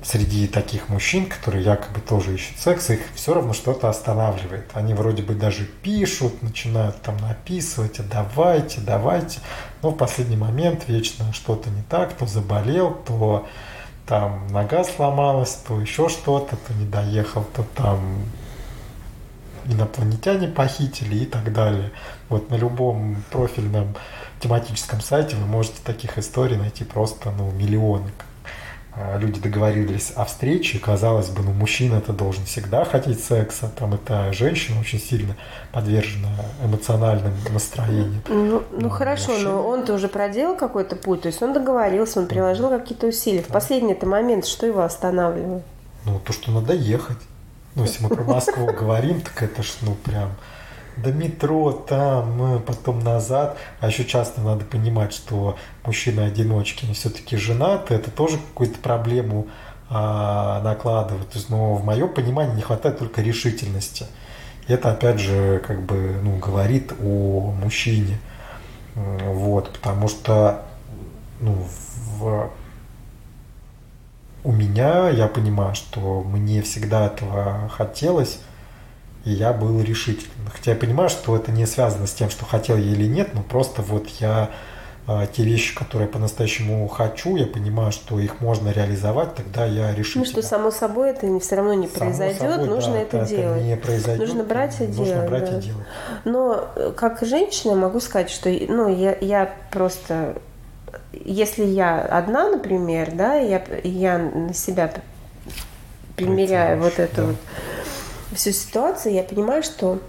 среди 0.06 0.48
таких 0.48 0.90
мужчин, 0.90 1.26
которые 1.26 1.64
якобы 1.64 2.00
тоже 2.00 2.36
ищут 2.36 2.58
секс, 2.60 2.90
их 2.92 3.00
все 3.16 3.34
равно 3.34 3.54
что-то 3.54 3.90
останавливает. 3.90 4.70
Они 4.74 4.94
вроде 4.94 5.24
бы 5.24 5.34
даже 5.34 5.66
пишут, 5.66 6.44
начинают 6.44 7.02
там 7.02 7.18
написывать, 7.18 8.00
а 8.00 8.04
давайте, 8.04 8.82
давайте. 8.82 9.40
Но 9.82 9.90
в 9.90 9.98
последний 9.98 10.38
момент 10.38 10.88
вечно 10.88 11.34
что-то 11.34 11.70
не 11.70 11.82
так, 11.84 12.14
то 12.14 12.28
заболел, 12.28 12.94
то 13.06 13.48
там 14.06 14.48
нога 14.50 14.84
сломалась, 14.84 15.58
то 15.68 15.82
еще 15.82 16.10
что-то, 16.10 16.56
то 16.56 16.74
не 16.74 16.86
доехал, 16.86 17.44
то 17.56 17.66
там 17.76 18.00
инопланетяне 19.68 20.48
похитили 20.48 21.24
и 21.24 21.26
так 21.26 21.52
далее. 21.52 21.92
Вот 22.30 22.52
на 22.52 22.56
любом 22.56 23.24
профильном 23.32 23.96
тематическом 24.40 25.02
сайте 25.02 25.36
вы 25.36 25.48
можете 25.48 25.78
таких 25.84 26.20
историй 26.20 26.58
найти 26.58 26.84
просто 26.84 27.32
ну, 27.32 27.50
миллионы. 27.52 28.12
Люди 29.18 29.42
договорились 29.42 30.14
о 30.16 30.26
встрече, 30.26 30.80
казалось 30.80 31.30
бы, 31.30 31.44
ну, 31.44 31.52
мужчина 31.52 31.96
это 31.96 32.14
должен 32.14 32.46
всегда 32.46 32.86
хотеть 32.86 33.24
секса, 33.24 33.70
там 33.78 33.94
это 33.94 34.32
женщина 34.32 34.80
очень 34.80 35.00
сильно 35.00 35.36
подвержена 35.72 36.30
эмоциональным 36.64 37.34
настроениям. 37.52 38.22
Ну, 38.28 38.46
ну, 38.46 38.64
ну 38.72 38.90
хорошо, 38.90 39.32
мужчина... 39.32 39.50
но 39.50 39.68
он-то 39.68 39.94
уже 39.94 40.08
проделал 40.08 40.56
какой-то 40.56 40.96
путь, 40.96 41.24
то 41.24 41.28
есть 41.28 41.42
он 41.42 41.54
договорился, 41.54 42.20
он 42.20 42.28
приложил 42.28 42.70
какие-то 42.70 43.08
усилия. 43.08 43.42
Да. 43.42 43.50
В 43.50 43.52
последний 43.52 43.94
это 43.94 44.06
момент, 44.06 44.46
что 44.46 44.66
его 44.66 44.82
останавливает? 44.82 45.64
Ну, 46.06 46.20
то, 46.20 46.32
что 46.32 46.52
надо 46.52 46.74
ехать. 46.74 47.18
Ну, 47.76 47.84
если 47.84 48.02
мы 48.04 48.10
про 48.10 48.24
Москву 48.24 48.66
говорим, 48.68 49.22
так 49.22 49.44
это 49.44 49.62
ж, 49.62 49.74
ну, 49.82 49.96
прям 49.96 50.30
до 50.98 51.12
метро, 51.12 51.72
там, 51.72 52.62
потом 52.66 53.00
назад. 53.00 53.58
А 53.80 53.88
еще 53.88 54.06
часто 54.06 54.42
надо 54.42 54.66
понимать, 54.66 55.14
что 55.14 55.58
мужчины-одиночки, 55.86 56.86
они 56.86 56.94
все-таки 56.94 57.38
женаты, 57.38 57.94
это 57.94 58.12
тоже 58.12 58.38
какую-то 58.38 58.80
проблему 58.80 59.48
а, 59.90 60.62
накладывает. 60.62 61.30
То 61.30 61.38
есть, 61.38 61.50
но 61.50 61.76
в 61.76 61.86
моем 61.86 62.14
понимании 62.14 62.56
не 62.56 62.62
хватает 62.62 63.00
только 63.00 63.22
решительности. 63.22 64.06
И 64.68 64.74
это, 64.74 64.92
опять 64.92 65.20
же, 65.20 65.62
как 65.66 65.82
бы, 65.82 66.20
ну, 66.24 66.38
говорит 66.38 66.94
о 67.02 67.52
мужчине. 67.62 68.20
Вот, 68.96 69.72
потому 69.74 70.08
что, 70.08 70.64
ну, 71.42 71.68
в 72.18 72.50
у 74.46 74.52
меня, 74.52 75.10
я 75.10 75.28
понимаю, 75.28 75.74
что 75.74 76.22
мне 76.22 76.62
всегда 76.62 77.08
этого 77.08 77.68
хотелось, 77.70 78.40
и 79.26 79.32
я 79.32 79.52
был 79.54 79.82
решительным. 79.82 80.48
Хотя 80.54 80.72
я 80.72 80.78
понимаю, 80.78 81.10
что 81.10 81.36
это 81.36 81.52
не 81.52 81.66
связано 81.66 82.08
с 82.08 82.14
тем, 82.14 82.30
что 82.30 82.46
хотел 82.46 82.78
я 82.78 82.92
или 82.92 83.06
нет, 83.06 83.34
но 83.34 83.42
просто 83.42 83.82
вот 83.82 84.08
я 84.20 84.52
а, 85.08 85.28
те 85.28 85.44
вещи, 85.44 85.76
которые 85.76 86.08
по-настоящему 86.08 86.88
хочу, 86.88 87.36
я 87.36 87.46
понимаю, 87.46 87.92
что 87.92 88.20
их 88.20 88.40
можно 88.40 88.70
реализовать, 88.70 89.36
тогда 89.36 89.66
я 89.66 89.94
решительно. 89.94 90.26
Ну 90.26 90.32
что 90.32 90.42
само 90.42 90.72
собой 90.72 91.12
это 91.12 91.40
все 91.40 91.56
равно 91.56 91.74
не 91.74 91.88
само 91.88 92.06
произойдет, 92.06 92.40
собой, 92.40 92.68
нужно 92.68 92.94
да, 92.94 93.00
это, 93.00 93.18
это 93.18 93.30
делать. 93.30 93.64
Не 93.64 93.78
произойдет, 93.78 94.28
нужно 94.28 94.44
брать 94.44 94.82
и 94.82 94.88
нужно 94.88 95.06
делать. 95.06 95.30
Брать 95.30 95.52
да. 95.52 95.58
и 95.58 95.62
делать. 95.62 95.86
Но 96.24 96.68
э, 96.76 96.94
как 96.96 97.22
женщина 97.22 97.76
могу 97.76 98.00
сказать, 98.00 98.30
что 98.30 98.50
ну, 98.50 98.88
я, 98.88 99.16
я 99.22 99.54
просто 99.72 100.38
если 101.14 101.66
я 101.66 102.02
одна, 102.02 102.50
например, 102.50 103.12
да, 103.14 103.36
я, 103.36 103.64
я 103.84 104.18
на 104.18 104.54
себя 104.54 104.92
примеряю 106.16 106.82
вот 106.82 107.00
эту 107.00 107.16
да. 107.16 107.24
вот 107.24 107.36
всю 108.34 108.52
ситуацию, 108.52 109.14
я 109.14 109.24
понимаю, 109.24 109.64
что 109.64 110.00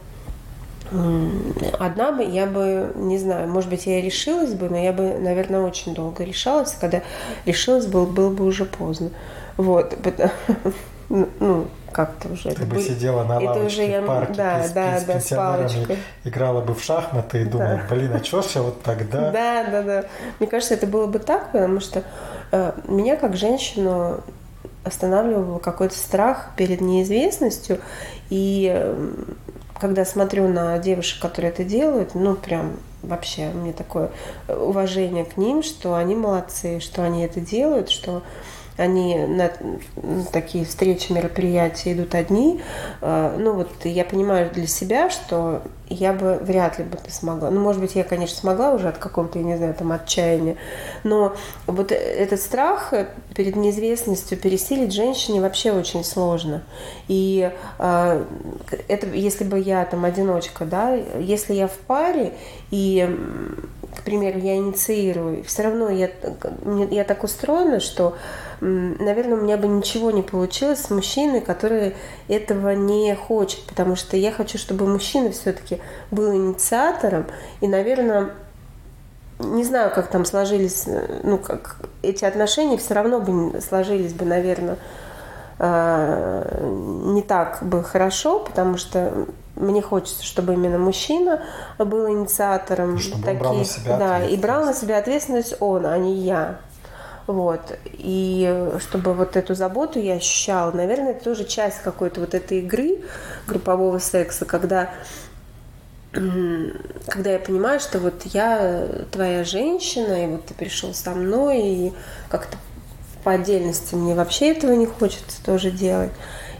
одна 1.78 2.12
бы 2.12 2.22
я 2.24 2.46
бы, 2.46 2.92
не 2.94 3.18
знаю, 3.18 3.48
может 3.48 3.70
быть, 3.70 3.86
я 3.86 3.98
и 3.98 4.02
решилась 4.02 4.54
бы, 4.54 4.68
но 4.68 4.78
я 4.78 4.92
бы, 4.92 5.18
наверное, 5.18 5.60
очень 5.60 5.94
долго 5.94 6.24
решалась. 6.24 6.76
Когда 6.80 7.02
решилась, 7.44 7.86
было, 7.86 8.06
было 8.06 8.30
бы 8.30 8.44
уже 8.44 8.64
поздно. 8.64 9.10
Вот. 9.56 9.96
Ну, 11.08 11.68
как-то 11.92 12.28
уже. 12.28 12.50
Ты 12.50 12.66
бы 12.66 12.80
сидела 12.80 13.22
на 13.22 13.38
лавочке 13.38 13.66
уже 13.66 13.82
я, 13.84 14.02
в 14.02 14.06
парке 14.06 14.34
да, 14.34 14.64
с, 14.64 14.72
да, 14.72 14.98
с 14.98 15.04
да, 15.04 15.14
пенсионерами, 15.14 15.98
играла 16.24 16.60
бы 16.60 16.74
в 16.74 16.82
шахматы 16.82 17.42
и 17.42 17.44
думала, 17.44 17.80
да. 17.88 17.94
блин, 17.94 18.12
а 18.12 18.24
что 18.24 18.42
ж 18.42 18.46
я 18.56 18.62
вот 18.62 18.82
тогда? 18.82 19.30
Да, 19.30 19.64
да, 19.70 19.82
да. 19.82 20.04
Мне 20.40 20.48
кажется, 20.48 20.74
это 20.74 20.88
было 20.88 21.06
бы 21.06 21.20
так, 21.20 21.52
потому 21.52 21.78
что 21.78 22.02
э, 22.50 22.72
меня 22.88 23.14
как 23.14 23.36
женщину 23.36 24.20
останавливал 24.86 25.58
какой-то 25.58 25.96
страх 25.96 26.50
перед 26.56 26.80
неизвестностью. 26.80 27.80
И 28.30 28.70
э, 28.72 29.12
когда 29.78 30.04
смотрю 30.04 30.48
на 30.48 30.78
девушек, 30.78 31.20
которые 31.20 31.50
это 31.50 31.64
делают, 31.64 32.14
ну, 32.14 32.34
прям 32.34 32.76
вообще 33.02 33.48
мне 33.50 33.72
такое 33.72 34.10
уважение 34.48 35.24
к 35.24 35.36
ним, 35.36 35.62
что 35.62 35.94
они 35.94 36.14
молодцы, 36.14 36.80
что 36.80 37.02
они 37.02 37.22
это 37.24 37.40
делают, 37.40 37.90
что 37.90 38.22
они 38.76 39.16
на 39.18 39.50
такие 40.32 40.64
встречи, 40.64 41.12
мероприятия 41.12 41.92
идут 41.92 42.14
одни. 42.14 42.60
Э, 43.00 43.36
ну 43.38 43.52
вот 43.52 43.70
я 43.84 44.04
понимаю 44.04 44.50
для 44.52 44.66
себя, 44.66 45.10
что 45.10 45.62
я 45.88 46.12
бы 46.12 46.38
вряд 46.42 46.78
ли 46.78 46.84
бы 46.84 46.98
смогла. 47.08 47.50
Ну, 47.50 47.60
может 47.60 47.80
быть, 47.80 47.94
я, 47.94 48.02
конечно, 48.02 48.36
смогла 48.36 48.72
уже 48.72 48.88
от 48.88 48.98
какого-то, 48.98 49.38
я 49.38 49.44
не 49.44 49.56
знаю, 49.56 49.74
там, 49.74 49.92
отчаяния. 49.92 50.56
Но 51.04 51.34
вот 51.66 51.92
этот 51.92 52.40
страх 52.40 52.92
перед 53.34 53.56
неизвестностью 53.56 54.36
пересилить 54.36 54.92
женщине 54.92 55.40
вообще 55.40 55.72
очень 55.72 56.04
сложно. 56.04 56.64
И 57.08 57.50
э, 57.78 58.24
это, 58.88 59.06
если 59.06 59.44
бы 59.44 59.58
я 59.58 59.84
там 59.84 60.04
одиночка, 60.04 60.64
да, 60.64 60.94
если 60.94 61.54
я 61.54 61.68
в 61.68 61.76
паре 61.86 62.32
и 62.70 63.08
к 63.96 64.02
примеру, 64.02 64.38
я 64.38 64.56
инициирую, 64.56 65.42
все 65.44 65.62
равно 65.62 65.88
я, 65.88 66.10
я 66.90 67.04
так 67.04 67.24
устроена, 67.24 67.80
что, 67.80 68.14
наверное, 68.60 69.38
у 69.38 69.42
меня 69.42 69.56
бы 69.56 69.68
ничего 69.68 70.10
не 70.10 70.22
получилось 70.22 70.80
с 70.80 70.90
мужчиной, 70.90 71.40
который 71.40 71.94
этого 72.28 72.70
не 72.70 73.14
хочет, 73.14 73.60
потому 73.66 73.96
что 73.96 74.16
я 74.16 74.32
хочу, 74.32 74.58
чтобы 74.58 74.86
мужчина 74.86 75.30
все-таки 75.30 75.80
был 76.10 76.34
инициатором, 76.34 77.26
и, 77.60 77.68
наверное, 77.68 78.30
не 79.38 79.64
знаю, 79.64 79.90
как 79.94 80.08
там 80.08 80.24
сложились, 80.24 80.86
ну, 81.22 81.38
как 81.38 81.76
эти 82.02 82.24
отношения 82.24 82.78
все 82.78 82.94
равно 82.94 83.20
бы 83.20 83.60
сложились 83.60 84.14
бы, 84.14 84.24
наверное, 84.24 84.78
а, 85.58 86.64
не 86.64 87.22
так 87.22 87.58
бы 87.62 87.82
хорошо, 87.82 88.40
потому 88.40 88.76
что 88.76 89.26
мне 89.54 89.80
хочется, 89.80 90.22
чтобы 90.22 90.52
именно 90.52 90.78
мужчина 90.78 91.42
был 91.78 92.08
инициатором. 92.08 92.96
И 92.96 92.98
чтобы 92.98 93.24
таких, 93.24 93.40
он 93.40 93.48
брал 93.48 93.54
на 93.54 93.64
себя 93.64 93.96
Да, 93.96 94.24
и 94.24 94.36
брал 94.36 94.64
на 94.66 94.74
себя 94.74 94.98
ответственность 94.98 95.56
он, 95.60 95.86
а 95.86 95.96
не 95.96 96.14
я. 96.14 96.60
Вот. 97.26 97.76
И 97.84 98.70
чтобы 98.78 99.14
вот 99.14 99.36
эту 99.36 99.54
заботу 99.54 99.98
я 99.98 100.14
ощущала, 100.14 100.70
наверное, 100.70 101.10
это 101.10 101.24
тоже 101.24 101.44
часть 101.44 101.80
какой-то 101.82 102.20
вот 102.20 102.34
этой 102.34 102.60
игры 102.60 103.00
группового 103.46 103.98
секса, 103.98 104.44
когда 104.44 104.90
когда 106.12 107.30
я 107.30 107.38
понимаю, 107.38 107.78
что 107.78 107.98
вот 107.98 108.22
я 108.24 108.88
твоя 109.10 109.44
женщина, 109.44 110.24
и 110.24 110.26
вот 110.28 110.46
ты 110.46 110.54
пришел 110.54 110.94
со 110.94 111.10
мной, 111.10 111.60
и 111.60 111.92
как-то 112.30 112.56
по 113.22 113.32
отдельности 113.32 113.94
мне 113.94 114.14
вообще 114.14 114.52
этого 114.52 114.72
не 114.72 114.86
хочется 114.86 115.44
тоже 115.44 115.70
делать. 115.70 116.12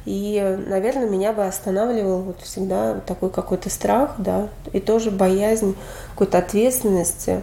И, 0.04 0.58
наверное, 0.68 1.08
меня 1.08 1.32
бы 1.32 1.44
останавливал 1.46 2.22
вот 2.22 2.42
всегда 2.42 3.00
такой 3.00 3.30
какой-то 3.30 3.70
страх, 3.70 4.16
да, 4.18 4.48
и 4.72 4.80
тоже 4.80 5.10
боязнь 5.10 5.74
какой-то 6.10 6.38
ответственности. 6.38 7.42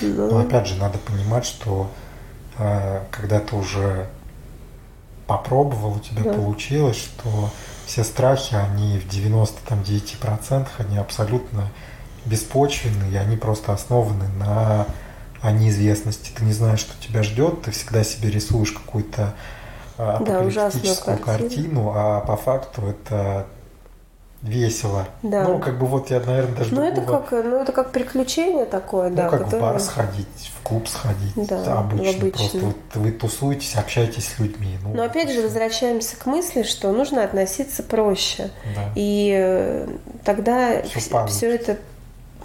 Ну, 0.00 0.30
Но 0.30 0.40
опять 0.40 0.66
же, 0.66 0.76
надо 0.76 0.98
понимать, 0.98 1.46
что 1.46 1.88
когда 3.10 3.40
ты 3.40 3.56
уже 3.56 4.08
попробовал, 5.26 5.94
у 5.94 6.00
тебя 6.00 6.24
да. 6.24 6.32
получилось, 6.32 6.96
что 6.96 7.50
все 7.86 8.04
страхи, 8.04 8.54
они 8.54 8.98
в 8.98 9.06
99% 9.06 10.66
они 10.78 10.98
абсолютно 10.98 11.68
беспочвенные, 12.24 13.12
и 13.12 13.16
они 13.16 13.36
просто 13.36 13.72
основаны 13.72 14.26
на 14.38 14.86
неизвестности. 15.52 16.30
Ты 16.34 16.44
не 16.44 16.52
знаешь, 16.52 16.80
что 16.80 16.92
тебя 17.00 17.22
ждет, 17.22 17.62
ты 17.62 17.70
всегда 17.70 18.04
себе 18.04 18.30
рисуешь 18.30 18.72
какую-то 18.72 19.34
апокалиптическую 19.96 21.16
да, 21.18 21.22
картину, 21.22 21.92
а 21.94 22.20
по 22.20 22.36
факту 22.36 22.86
это 22.86 23.46
весело. 24.42 25.06
Да. 25.22 25.44
Ну, 25.44 25.58
как 25.58 25.78
бы 25.78 25.86
вот 25.86 26.10
я, 26.10 26.20
наверное, 26.20 26.54
даже 26.54 26.74
ну, 26.74 26.82
это 26.82 27.00
как, 27.00 27.32
ну, 27.32 27.60
это 27.60 27.72
как 27.72 27.90
приключение 27.90 28.66
такое, 28.66 29.10
ну, 29.10 29.16
да. 29.16 29.28
как 29.28 29.44
которое... 29.44 29.58
в 29.58 29.60
бар 29.60 29.80
сходить, 29.80 30.52
в 30.56 30.62
клуб 30.62 30.86
сходить, 30.86 31.34
да, 31.34 31.78
обычно. 31.78 32.10
обычно. 32.10 32.30
Просто 32.30 32.58
вот 32.58 32.76
вы 32.94 33.10
тусуетесь, 33.10 33.74
общаетесь 33.74 34.28
с 34.28 34.38
людьми. 34.38 34.78
Ну, 34.84 34.94
Но 34.94 35.02
опять 35.02 35.32
же, 35.32 35.42
возвращаемся 35.42 36.16
к 36.16 36.26
мысли, 36.26 36.62
что 36.62 36.92
нужно 36.92 37.24
относиться 37.24 37.82
проще. 37.82 38.50
Да. 38.76 38.92
И 38.94 39.34
э, 39.36 39.88
тогда 40.24 40.82
все, 40.82 41.26
все 41.26 41.54
это 41.54 41.78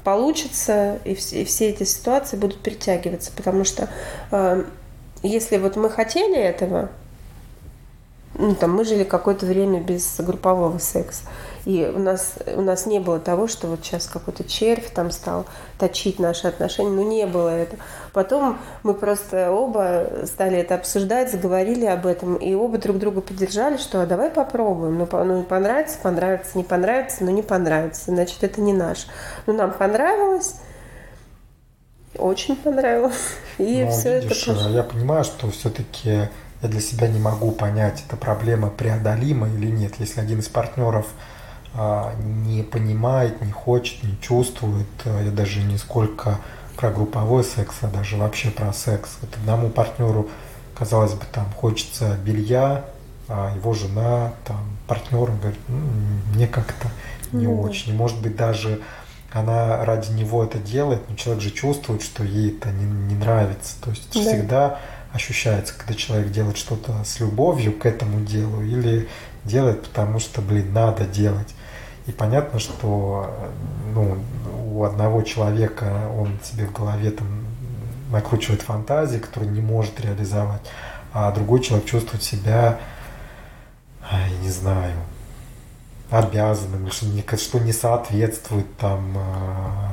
получится, 0.04 0.98
и 1.06 1.14
все, 1.14 1.42
и 1.42 1.46
все 1.46 1.70
эти 1.70 1.84
ситуации 1.84 2.38
будут 2.38 2.60
притягиваться. 2.60 3.32
Потому 3.36 3.66
что 3.66 3.88
э, 4.32 4.64
если 5.22 5.58
вот 5.58 5.76
мы 5.76 5.92
хотели 5.92 6.38
этого, 6.38 6.90
ну, 8.36 8.56
там, 8.56 8.74
мы 8.76 8.84
жили 8.84 9.04
какое-то 9.04 9.46
время 9.46 9.80
без 9.80 10.20
группового 10.20 10.80
секса. 10.80 11.24
И 11.66 11.90
у 11.96 12.00
нас, 12.00 12.36
у 12.46 12.62
нас 12.62 12.86
не 12.86 13.00
было 13.00 13.20
того, 13.20 13.48
что 13.48 13.68
вот 13.68 13.86
сейчас 13.86 14.08
какой-то 14.08 14.44
червь 14.44 14.90
там 14.90 15.12
стал 15.12 15.46
точить 15.80 16.20
наши 16.20 16.48
отношения. 16.48 16.90
Ну, 16.90 17.08
не 17.08 17.26
было 17.26 17.50
это. 17.50 17.78
Потом 18.12 18.58
мы 18.84 18.94
просто 18.94 19.50
оба 19.50 20.26
стали 20.26 20.58
это 20.58 20.76
обсуждать, 20.76 21.32
заговорили 21.32 21.86
об 21.86 22.06
этом, 22.06 22.36
и 22.36 22.54
оба 22.54 22.78
друг 22.80 22.98
друга 22.98 23.22
поддержали, 23.22 23.78
что 23.78 24.02
а 24.02 24.06
давай 24.06 24.30
попробуем. 24.30 24.98
Ну, 24.98 25.06
по, 25.06 25.24
ну 25.24 25.44
понравится, 25.44 25.98
понравится, 26.04 26.58
не 26.58 26.66
понравится, 26.66 27.24
но 27.24 27.32
не 27.32 27.42
понравится. 27.42 28.12
Значит, 28.12 28.44
это 28.44 28.60
не 28.60 28.74
наш. 28.74 29.08
Ну, 29.48 29.54
нам 29.54 29.72
понравилось, 29.72 30.56
очень 32.18 32.58
понравилось. 32.58 33.36
И 33.58 33.84
ну, 33.86 33.92
все 33.92 34.20
видишь, 34.20 34.48
это... 34.50 34.70
Я 34.70 34.84
понимаю, 34.84 35.24
что 35.24 35.50
все-таки 35.50 36.30
я 36.62 36.70
для 36.70 36.82
себя 36.82 37.08
не 37.08 37.20
могу 37.20 37.52
понять, 37.52 38.04
эта 38.06 38.18
проблема 38.18 38.70
преодолима 38.70 39.48
или 39.48 39.68
нет. 39.68 39.94
Если 40.00 40.20
один 40.20 40.40
из 40.40 40.50
партнеров 40.50 41.08
не 42.24 42.64
понимает, 42.64 43.42
не 43.42 43.52
хочет, 43.52 44.04
не 44.04 44.20
чувствует, 44.22 44.88
а, 45.06 45.24
я 45.24 45.32
даже 45.32 45.62
не 45.62 45.78
сколько 45.78 46.40
про 46.76 46.92
групповой 46.92 47.44
секс, 47.44 47.76
а 47.82 47.88
даже 47.88 48.18
вообще 48.18 48.50
про 48.50 48.72
секс. 48.74 49.18
Вот 49.22 49.36
одному 49.36 49.70
партнеру, 49.70 50.30
казалось 50.76 51.14
бы, 51.14 51.24
там 51.32 51.46
хочется 51.56 52.18
белья, 52.24 52.86
а 53.28 53.56
его 53.56 53.74
жена, 53.74 54.34
там, 54.46 54.58
партнер 54.88 55.32
говорит, 55.32 55.60
ну, 55.68 55.78
мне 56.34 56.48
как-то 56.48 56.90
не 57.32 57.46
mm. 57.46 57.62
очень. 57.62 57.96
может 57.96 58.22
быть, 58.22 58.36
даже 58.36 58.82
она 59.32 59.84
ради 59.84 60.12
него 60.12 60.44
это 60.44 60.60
делает, 60.60 61.02
но 61.10 61.16
человек 61.16 61.42
же 61.42 61.50
чувствует, 61.50 62.04
что 62.04 62.24
ей 62.24 62.56
это 62.56 62.70
не, 62.70 62.86
не 62.86 63.16
нравится. 63.16 63.76
То 63.82 63.90
есть 63.90 64.14
да. 64.14 64.20
всегда 64.20 64.80
ощущается, 65.12 65.74
когда 65.76 65.96
человек 65.96 66.32
делает 66.32 66.58
что-то 66.58 67.04
с 67.04 67.20
любовью 67.20 67.74
к 67.74 67.86
этому 67.86 68.20
делу 68.22 68.62
или 68.62 69.08
делает, 69.44 69.84
потому 69.84 70.20
что, 70.20 70.42
блин, 70.42 70.74
надо 70.74 71.06
делать. 71.06 71.54
И 72.06 72.12
понятно, 72.12 72.60
что 72.60 73.34
ну, 73.94 74.18
у 74.74 74.84
одного 74.84 75.22
человека 75.22 76.10
он 76.18 76.40
себе 76.44 76.66
в 76.66 76.74
голове 76.74 77.12
там 77.12 77.28
накручивает 78.12 78.62
фантазии, 78.62 79.18
которые 79.18 79.52
не 79.52 79.62
может 79.62 80.00
реализовать, 80.02 80.62
а 81.14 81.32
другой 81.32 81.62
человек 81.62 81.88
чувствует 81.88 82.24
себя, 82.24 82.80
я 84.12 84.38
не 84.42 84.50
знаю, 84.50 84.96
обязанным, 86.10 86.92
что 86.92 87.08
не, 87.08 87.24
что 87.38 87.60
не 87.60 87.74
соответствует 87.74 88.78
там 88.78 89.18
а, 89.18 89.93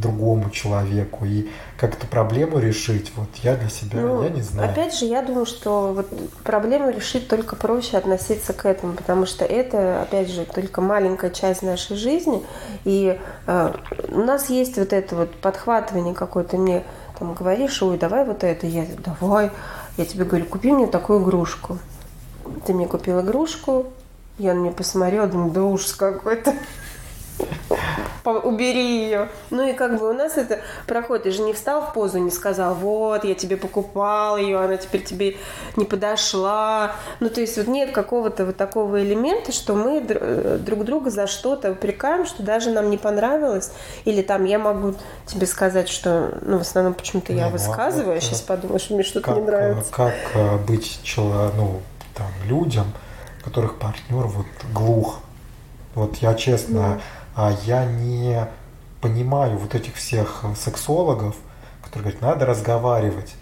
другому 0.00 0.50
человеку 0.50 1.24
и 1.24 1.48
как 1.78 1.94
эту 1.94 2.06
проблему 2.06 2.58
решить, 2.58 3.12
вот 3.16 3.28
я 3.42 3.56
для 3.56 3.68
себя, 3.68 4.00
ну, 4.00 4.22
я 4.22 4.30
не 4.30 4.42
знаю. 4.42 4.70
Опять 4.70 4.98
же, 4.98 5.04
я 5.04 5.22
думаю, 5.22 5.46
что 5.46 5.92
вот 5.92 6.08
проблему 6.42 6.90
решить 6.90 7.28
только 7.28 7.56
проще 7.56 7.96
относиться 7.96 8.52
к 8.52 8.66
этому, 8.66 8.94
потому 8.94 9.26
что 9.26 9.44
это, 9.44 10.02
опять 10.02 10.28
же, 10.28 10.44
только 10.44 10.80
маленькая 10.80 11.30
часть 11.30 11.62
нашей 11.62 11.96
жизни, 11.96 12.42
и 12.84 13.18
э, 13.46 13.72
у 14.08 14.20
нас 14.20 14.50
есть 14.50 14.76
вот 14.78 14.92
это 14.92 15.16
вот 15.16 15.34
подхватывание 15.36 16.14
какое-то, 16.14 16.56
мне 16.56 16.84
там 17.18 17.34
говоришь, 17.34 17.82
ой, 17.82 17.98
давай 17.98 18.24
вот 18.24 18.44
это, 18.44 18.66
я 18.66 18.86
давай, 19.04 19.50
я 19.96 20.04
тебе 20.04 20.24
говорю, 20.24 20.46
купи 20.46 20.72
мне 20.72 20.86
такую 20.86 21.22
игрушку. 21.22 21.78
Ты 22.66 22.72
мне 22.72 22.86
купил 22.86 23.20
игрушку, 23.20 23.86
я 24.38 24.54
на 24.54 24.60
нее 24.60 24.72
посмотрела, 24.72 25.26
думаю, 25.26 25.50
да 25.50 25.62
ужас 25.64 25.92
какой-то 25.92 26.54
убери 28.24 29.04
ее. 29.04 29.28
Ну 29.50 29.68
и 29.68 29.72
как 29.72 29.98
бы 29.98 30.10
у 30.10 30.12
нас 30.12 30.36
это 30.36 30.60
проходит. 30.86 31.24
Ты 31.24 31.30
же 31.30 31.42
не 31.42 31.52
встал 31.52 31.82
в 31.82 31.92
позу, 31.92 32.18
не 32.18 32.30
сказал, 32.30 32.74
вот, 32.74 33.24
я 33.24 33.34
тебе 33.34 33.56
покупал 33.56 34.36
ее, 34.36 34.58
она 34.58 34.76
теперь 34.76 35.02
тебе 35.02 35.36
не 35.76 35.84
подошла. 35.84 36.92
Ну 37.20 37.28
то 37.28 37.40
есть 37.40 37.56
вот 37.56 37.66
нет 37.66 37.92
какого-то 37.92 38.46
вот 38.46 38.56
такого 38.56 39.02
элемента, 39.02 39.52
что 39.52 39.74
мы 39.74 40.04
э, 40.08 40.58
друг 40.60 40.84
друга 40.84 41.10
за 41.10 41.26
что-то 41.26 41.72
упрекаем, 41.72 42.26
что 42.26 42.42
даже 42.42 42.70
нам 42.70 42.90
не 42.90 42.98
понравилось. 42.98 43.72
Или 44.04 44.22
там 44.22 44.44
я 44.44 44.58
могу 44.58 44.94
тебе 45.26 45.46
сказать, 45.46 45.88
что, 45.88 46.38
ну 46.42 46.58
в 46.58 46.62
основном 46.62 46.94
почему-то 46.94 47.32
я 47.32 47.46
ну, 47.46 47.52
высказываю, 47.52 48.16
а 48.16 48.20
сейчас 48.20 48.40
подумаю, 48.40 48.78
что 48.78 48.94
мне 48.94 49.02
что-то 49.02 49.32
не 49.32 49.40
нравится. 49.40 49.92
Как 49.92 50.14
э, 50.34 50.56
быть 50.58 51.00
человек, 51.02 51.54
ну, 51.56 51.80
там, 52.14 52.26
людям, 52.46 52.92
которых 53.44 53.78
партнер 53.78 54.26
вот 54.26 54.46
глух. 54.72 55.20
Вот 55.94 56.16
я 56.16 56.34
честно, 56.34 56.78
mm 56.78 57.00
а 57.00 57.00
я 57.64 57.84
не 57.84 58.48
понимаю 59.00 59.58
вот 59.58 59.74
этих 59.74 59.94
всех 59.96 60.44
сексологов, 60.56 61.36
которые 61.82 62.12
говорят, 62.12 62.22
надо 62.22 62.46
разговаривать. 62.46 63.34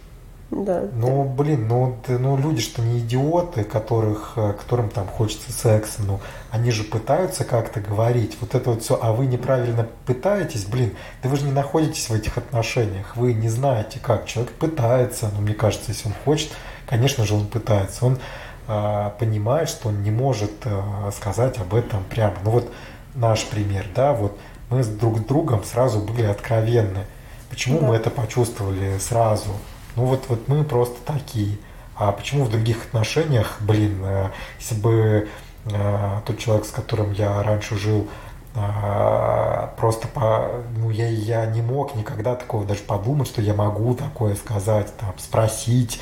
Да. 0.51 0.85
Ну, 0.93 1.25
блин, 1.25 1.67
ну, 1.67 1.97
ну 2.07 2.37
люди 2.37 2.61
что 2.61 2.81
не 2.81 3.01
идиоты, 3.01 3.65
которых, 3.65 4.35
которым 4.35 4.91
там 4.91 5.09
хочется 5.09 5.51
секса, 5.51 6.03
ну, 6.03 6.21
они 6.53 6.71
же 6.71 6.85
пытаются 6.85 7.43
как-то 7.43 7.81
говорить, 7.81 8.37
вот 8.41 8.55
это 8.55 8.71
вот 8.71 8.83
все, 8.83 8.97
а 9.03 9.13
вы 9.13 9.27
неправильно 9.27 9.89
пытаетесь, 10.07 10.65
блин, 10.65 10.95
да 11.23 11.29
вы 11.29 11.37
же 11.37 11.47
не 11.47 11.51
находитесь 11.51 12.09
в 12.09 12.15
этих 12.15 12.39
отношениях, 12.39 13.17
вы 13.17 13.33
не 13.33 13.49
знаете 13.49 13.99
как, 14.01 14.27
человек 14.27 14.53
пытается, 14.53 15.31
ну, 15.35 15.41
мне 15.41 15.55
кажется, 15.55 15.91
если 15.91 16.07
он 16.07 16.15
хочет 16.25 16.53
Конечно 16.87 17.25
же, 17.25 17.35
он 17.35 17.47
пытается. 17.47 18.07
Он 18.07 18.19
э, 18.69 19.11
понимает, 19.19 19.69
что 19.69 19.89
он 19.89 20.03
не 20.03 20.11
может 20.11 20.53
э, 20.65 21.11
сказать 21.15 21.59
об 21.59 21.75
этом 21.75 22.05
прямо. 22.05 22.35
Ну 22.45 22.51
вот 22.51 22.73
наш 23.17 23.45
пример, 23.47 23.87
да, 23.95 24.13
вот 24.13 24.39
мы 24.71 24.83
с 24.83 24.89
друг 24.89 25.19
с 25.19 25.21
другом 25.23 25.65
сразу 25.65 26.01
были 26.01 26.23
откровенны. 26.23 27.05
Почему 27.51 27.81
да. 27.81 27.87
мы 27.87 27.97
это 27.97 28.11
почувствовали 28.11 28.99
сразу? 28.99 29.51
Ну 29.95 30.05
вот, 30.05 30.25
вот 30.29 30.49
мы 30.49 30.65
просто 30.65 30.97
такие. 31.05 31.59
А 31.97 32.13
почему 32.13 32.45
в 32.45 32.51
других 32.51 32.85
отношениях, 32.85 33.57
блин, 33.61 34.03
э, 34.05 34.31
если 34.59 34.75
бы 34.75 35.29
э, 35.65 36.21
тот 36.27 36.39
человек, 36.39 36.67
с 36.67 36.71
которым 36.71 37.13
я 37.13 37.43
раньше 37.43 37.79
жил, 37.79 38.09
э, 38.55 39.69
просто 39.79 40.09
по, 40.09 40.63
ну 40.77 40.91
я 40.91 41.09
я 41.09 41.47
не 41.47 41.63
мог 41.63 41.95
никогда 41.95 42.35
такого 42.35 42.67
даже 42.67 42.81
подумать, 42.81 43.29
что 43.29 43.41
я 43.41 43.55
могу 43.55 43.95
такое 43.95 44.35
сказать, 44.35 44.95
там 44.99 45.15
спросить, 45.17 46.01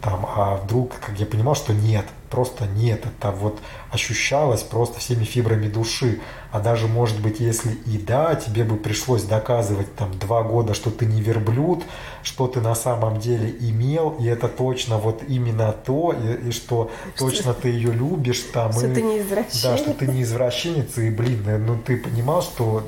там, 0.00 0.26
а 0.34 0.56
вдруг, 0.56 0.94
как 0.98 1.16
я 1.18 1.26
понимал, 1.26 1.54
что 1.54 1.72
нет, 1.72 2.06
просто 2.30 2.66
нет, 2.66 3.04
это 3.06 3.30
вот 3.30 3.58
ощущалось 3.90 4.62
просто 4.62 5.00
всеми 5.00 5.24
фибрами 5.24 5.68
души. 5.68 6.20
А 6.52 6.60
даже, 6.60 6.86
может 6.86 7.20
быть, 7.20 7.40
если 7.40 7.72
и 7.72 7.98
да, 7.98 8.34
тебе 8.34 8.64
бы 8.64 8.76
пришлось 8.76 9.24
доказывать 9.24 9.94
там 9.94 10.16
два 10.18 10.42
года, 10.42 10.74
что 10.74 10.90
ты 10.90 11.04
не 11.04 11.20
верблюд, 11.20 11.84
что 12.22 12.46
ты 12.46 12.60
на 12.60 12.74
самом 12.74 13.18
деле 13.18 13.54
имел, 13.60 14.16
и 14.18 14.26
это 14.26 14.48
точно 14.48 14.98
вот 14.98 15.22
именно 15.28 15.72
то, 15.72 16.12
и, 16.12 16.48
и 16.48 16.52
что, 16.52 16.90
что 17.14 17.26
точно 17.26 17.52
ты 17.52 17.68
ее 17.68 17.92
любишь, 17.92 18.40
там, 18.52 18.72
что 18.72 18.86
и, 18.86 18.94
ты 18.94 19.02
не 19.02 19.18
извращенец. 19.20 19.62
Да, 19.62 19.76
что 19.76 19.92
ты 19.92 20.06
не 20.06 20.22
извращенец, 20.22 20.96
и, 20.98 21.10
блин, 21.10 21.66
ну 21.66 21.78
ты 21.78 21.96
понимал, 21.96 22.42
что, 22.42 22.86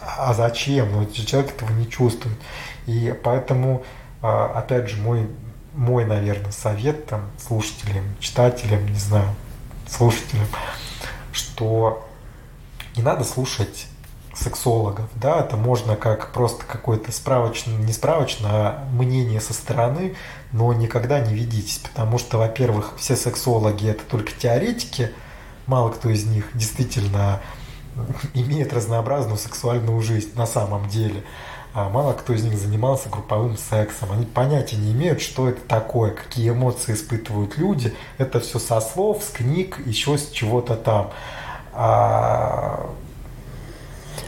а 0.00 0.32
зачем, 0.34 0.92
ну 0.92 1.06
человек 1.06 1.54
этого 1.56 1.72
не 1.72 1.88
чувствует. 1.88 2.38
И 2.86 3.14
поэтому, 3.22 3.82
а, 4.22 4.46
опять 4.54 4.88
же, 4.88 5.02
мой 5.02 5.28
мой, 5.78 6.04
наверное, 6.04 6.50
совет 6.50 7.06
там 7.06 7.30
слушателям, 7.38 8.04
читателям, 8.18 8.84
не 8.86 8.98
знаю, 8.98 9.34
слушателям, 9.88 10.48
что 11.32 12.04
не 12.96 13.02
надо 13.02 13.22
слушать 13.22 13.86
сексологов, 14.34 15.06
да, 15.14 15.40
это 15.40 15.56
можно 15.56 15.94
как 15.94 16.32
просто 16.32 16.64
какое-то 16.64 17.12
справочное, 17.12 17.76
не 17.76 17.92
справочное, 17.92 18.50
а 18.50 18.88
мнение 18.92 19.40
со 19.40 19.54
стороны, 19.54 20.16
но 20.52 20.72
никогда 20.72 21.20
не 21.20 21.32
ведитесь, 21.32 21.78
потому 21.78 22.18
что, 22.18 22.38
во-первых, 22.38 22.94
все 22.98 23.14
сексологи 23.14 23.88
это 23.88 24.02
только 24.04 24.32
теоретики, 24.32 25.12
мало 25.66 25.90
кто 25.90 26.10
из 26.10 26.24
них 26.24 26.50
действительно 26.54 27.40
имеет 28.34 28.72
разнообразную 28.72 29.38
сексуальную 29.38 30.00
жизнь 30.02 30.32
на 30.34 30.46
самом 30.46 30.88
деле 30.88 31.22
а 31.74 31.88
мало 31.88 32.12
кто 32.12 32.32
из 32.32 32.42
них 32.44 32.56
занимался 32.58 33.08
групповым 33.08 33.56
сексом. 33.56 34.12
Они 34.12 34.26
понятия 34.26 34.76
не 34.76 34.92
имеют, 34.92 35.20
что 35.20 35.48
это 35.48 35.60
такое, 35.60 36.12
какие 36.12 36.50
эмоции 36.50 36.94
испытывают 36.94 37.58
люди. 37.58 37.94
Это 38.16 38.40
все 38.40 38.58
со 38.58 38.80
слов, 38.80 39.22
с 39.22 39.30
книг, 39.30 39.78
еще 39.86 40.16
с 40.18 40.30
чего-то 40.30 40.76
там. 40.76 41.10
А... 41.72 42.90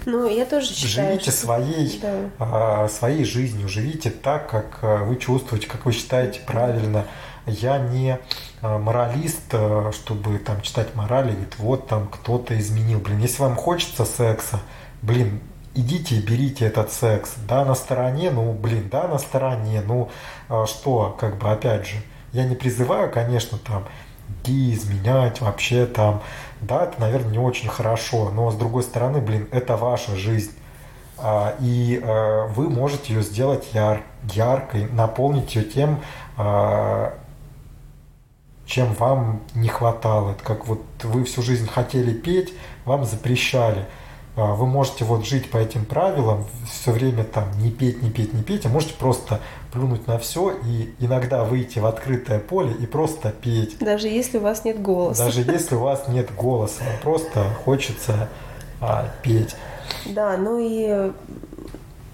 Ну, 0.07 0.29
я 0.29 0.47
тоже 0.47 0.73
считаю, 0.73 1.09
Живите 1.09 1.31
что... 1.31 1.41
своей, 1.41 2.01
да. 2.01 2.31
а, 2.39 2.89
своей 2.89 3.25
жизнью, 3.25 3.69
живите 3.69 4.11
так, 4.11 4.49
как 4.49 4.79
а, 4.83 5.05
вы 5.05 5.17
чувствуете, 5.17 5.67
как 5.67 5.85
вы 5.85 5.93
считаете 5.93 6.41
правильно. 6.47 7.07
Я 7.47 7.79
не 7.79 8.19
а, 8.63 8.79
моралист, 8.79 9.43
а, 9.53 9.91
чтобы 9.93 10.39
там 10.39 10.61
читать 10.63 10.95
морали, 10.95 11.33
говорит, 11.33 11.59
вот 11.59 11.89
там 11.89 12.09
кто-то 12.09 12.59
изменил. 12.59 13.01
Блин, 13.01 13.19
если 13.19 13.43
вам 13.43 13.57
хочется 13.57 14.05
секса, 14.05 14.61
блин, 15.03 15.41
идите 15.75 16.17
и 16.17 16.21
берите 16.21 16.67
этот 16.67 16.93
секс. 16.93 17.35
Да, 17.49 17.65
на 17.65 17.75
стороне, 17.75 18.31
ну, 18.31 18.53
блин, 18.53 18.89
да, 18.91 19.09
на 19.09 19.19
стороне, 19.19 19.83
ну, 19.87 20.11
а 20.49 20.67
что, 20.67 21.17
как 21.19 21.39
бы, 21.39 21.51
опять 21.51 21.87
же, 21.87 21.97
я 22.33 22.45
не 22.45 22.55
призываю, 22.55 23.11
конечно, 23.11 23.59
там, 23.59 23.85
идти, 24.29 24.75
изменять 24.75 25.41
вообще 25.41 25.87
там, 25.87 26.23
да, 26.61 26.85
это, 26.85 27.01
наверное, 27.01 27.33
не 27.33 27.39
очень 27.39 27.69
хорошо, 27.69 28.31
но 28.31 28.51
с 28.51 28.57
другой 28.57 28.83
стороны, 28.83 29.21
блин, 29.21 29.49
это 29.51 29.77
ваша 29.77 30.17
жизнь. 30.17 30.53
А, 31.19 31.55
и 31.61 32.01
а, 32.03 32.47
вы 32.49 32.71
можете 32.71 33.15
ее 33.15 33.23
сделать 33.23 33.69
яр, 33.73 34.03
яркой, 34.33 34.87
наполнить 34.91 35.55
ее 35.55 35.65
тем, 35.65 36.01
чем 38.67 38.95
вам 38.95 39.43
не 39.55 39.69
хватало. 39.69 40.31
Это 40.31 40.45
как 40.45 40.67
вот 40.67 40.83
вы 41.03 41.25
всю 41.25 41.43
жизнь 41.43 41.67
хотели 41.67 42.13
петь, 42.13 42.55
вам 42.85 43.05
запрещали– 43.05 43.87
вы 44.37 44.67
можете 44.67 45.05
вот 45.05 45.27
жить 45.27 45.51
по 45.51 45.59
этим 45.59 45.85
правилам, 45.85 46.47
все 46.71 46.93
время 46.93 47.25
там 47.25 47.45
не 47.59 47.71
петь, 47.71 48.03
не 48.03 48.11
петь, 48.11 48.33
не 48.33 48.43
петь, 48.43 48.65
а 48.65 48.69
можете 48.69 48.95
просто 48.95 49.41
плюнуть 49.73 50.07
на 50.07 50.19
все 50.19 50.57
и 50.65 50.95
иногда 50.99 51.45
выйти 51.45 51.79
в 51.79 51.87
открытое 51.87 52.39
поле 52.39 52.73
и 52.73 52.87
просто 52.87 53.31
петь. 53.31 53.79
Даже 53.79 54.09
если 54.09 54.39
у 54.39 54.41
вас 54.41 54.65
нет 54.65 54.81
голоса. 54.81 55.25
Даже 55.25 55.41
если 55.53 55.75
у 55.75 55.81
вас 55.81 56.09
нет 56.09 56.35
голоса, 56.35 56.83
просто 57.03 57.45
хочется 57.65 58.29
а, 58.81 59.09
петь. 59.23 59.57
Да, 60.07 60.37
ну 60.37 60.59
и 60.59 61.13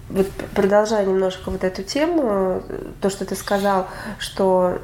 вот 0.08 0.28
продолжая 0.54 1.04
немножко 1.04 1.50
вот 1.50 1.64
эту 1.64 1.82
тему, 1.82 2.62
то, 3.00 3.10
что 3.10 3.24
ты 3.24 3.34
сказал, 3.34 3.86
что 4.18 4.78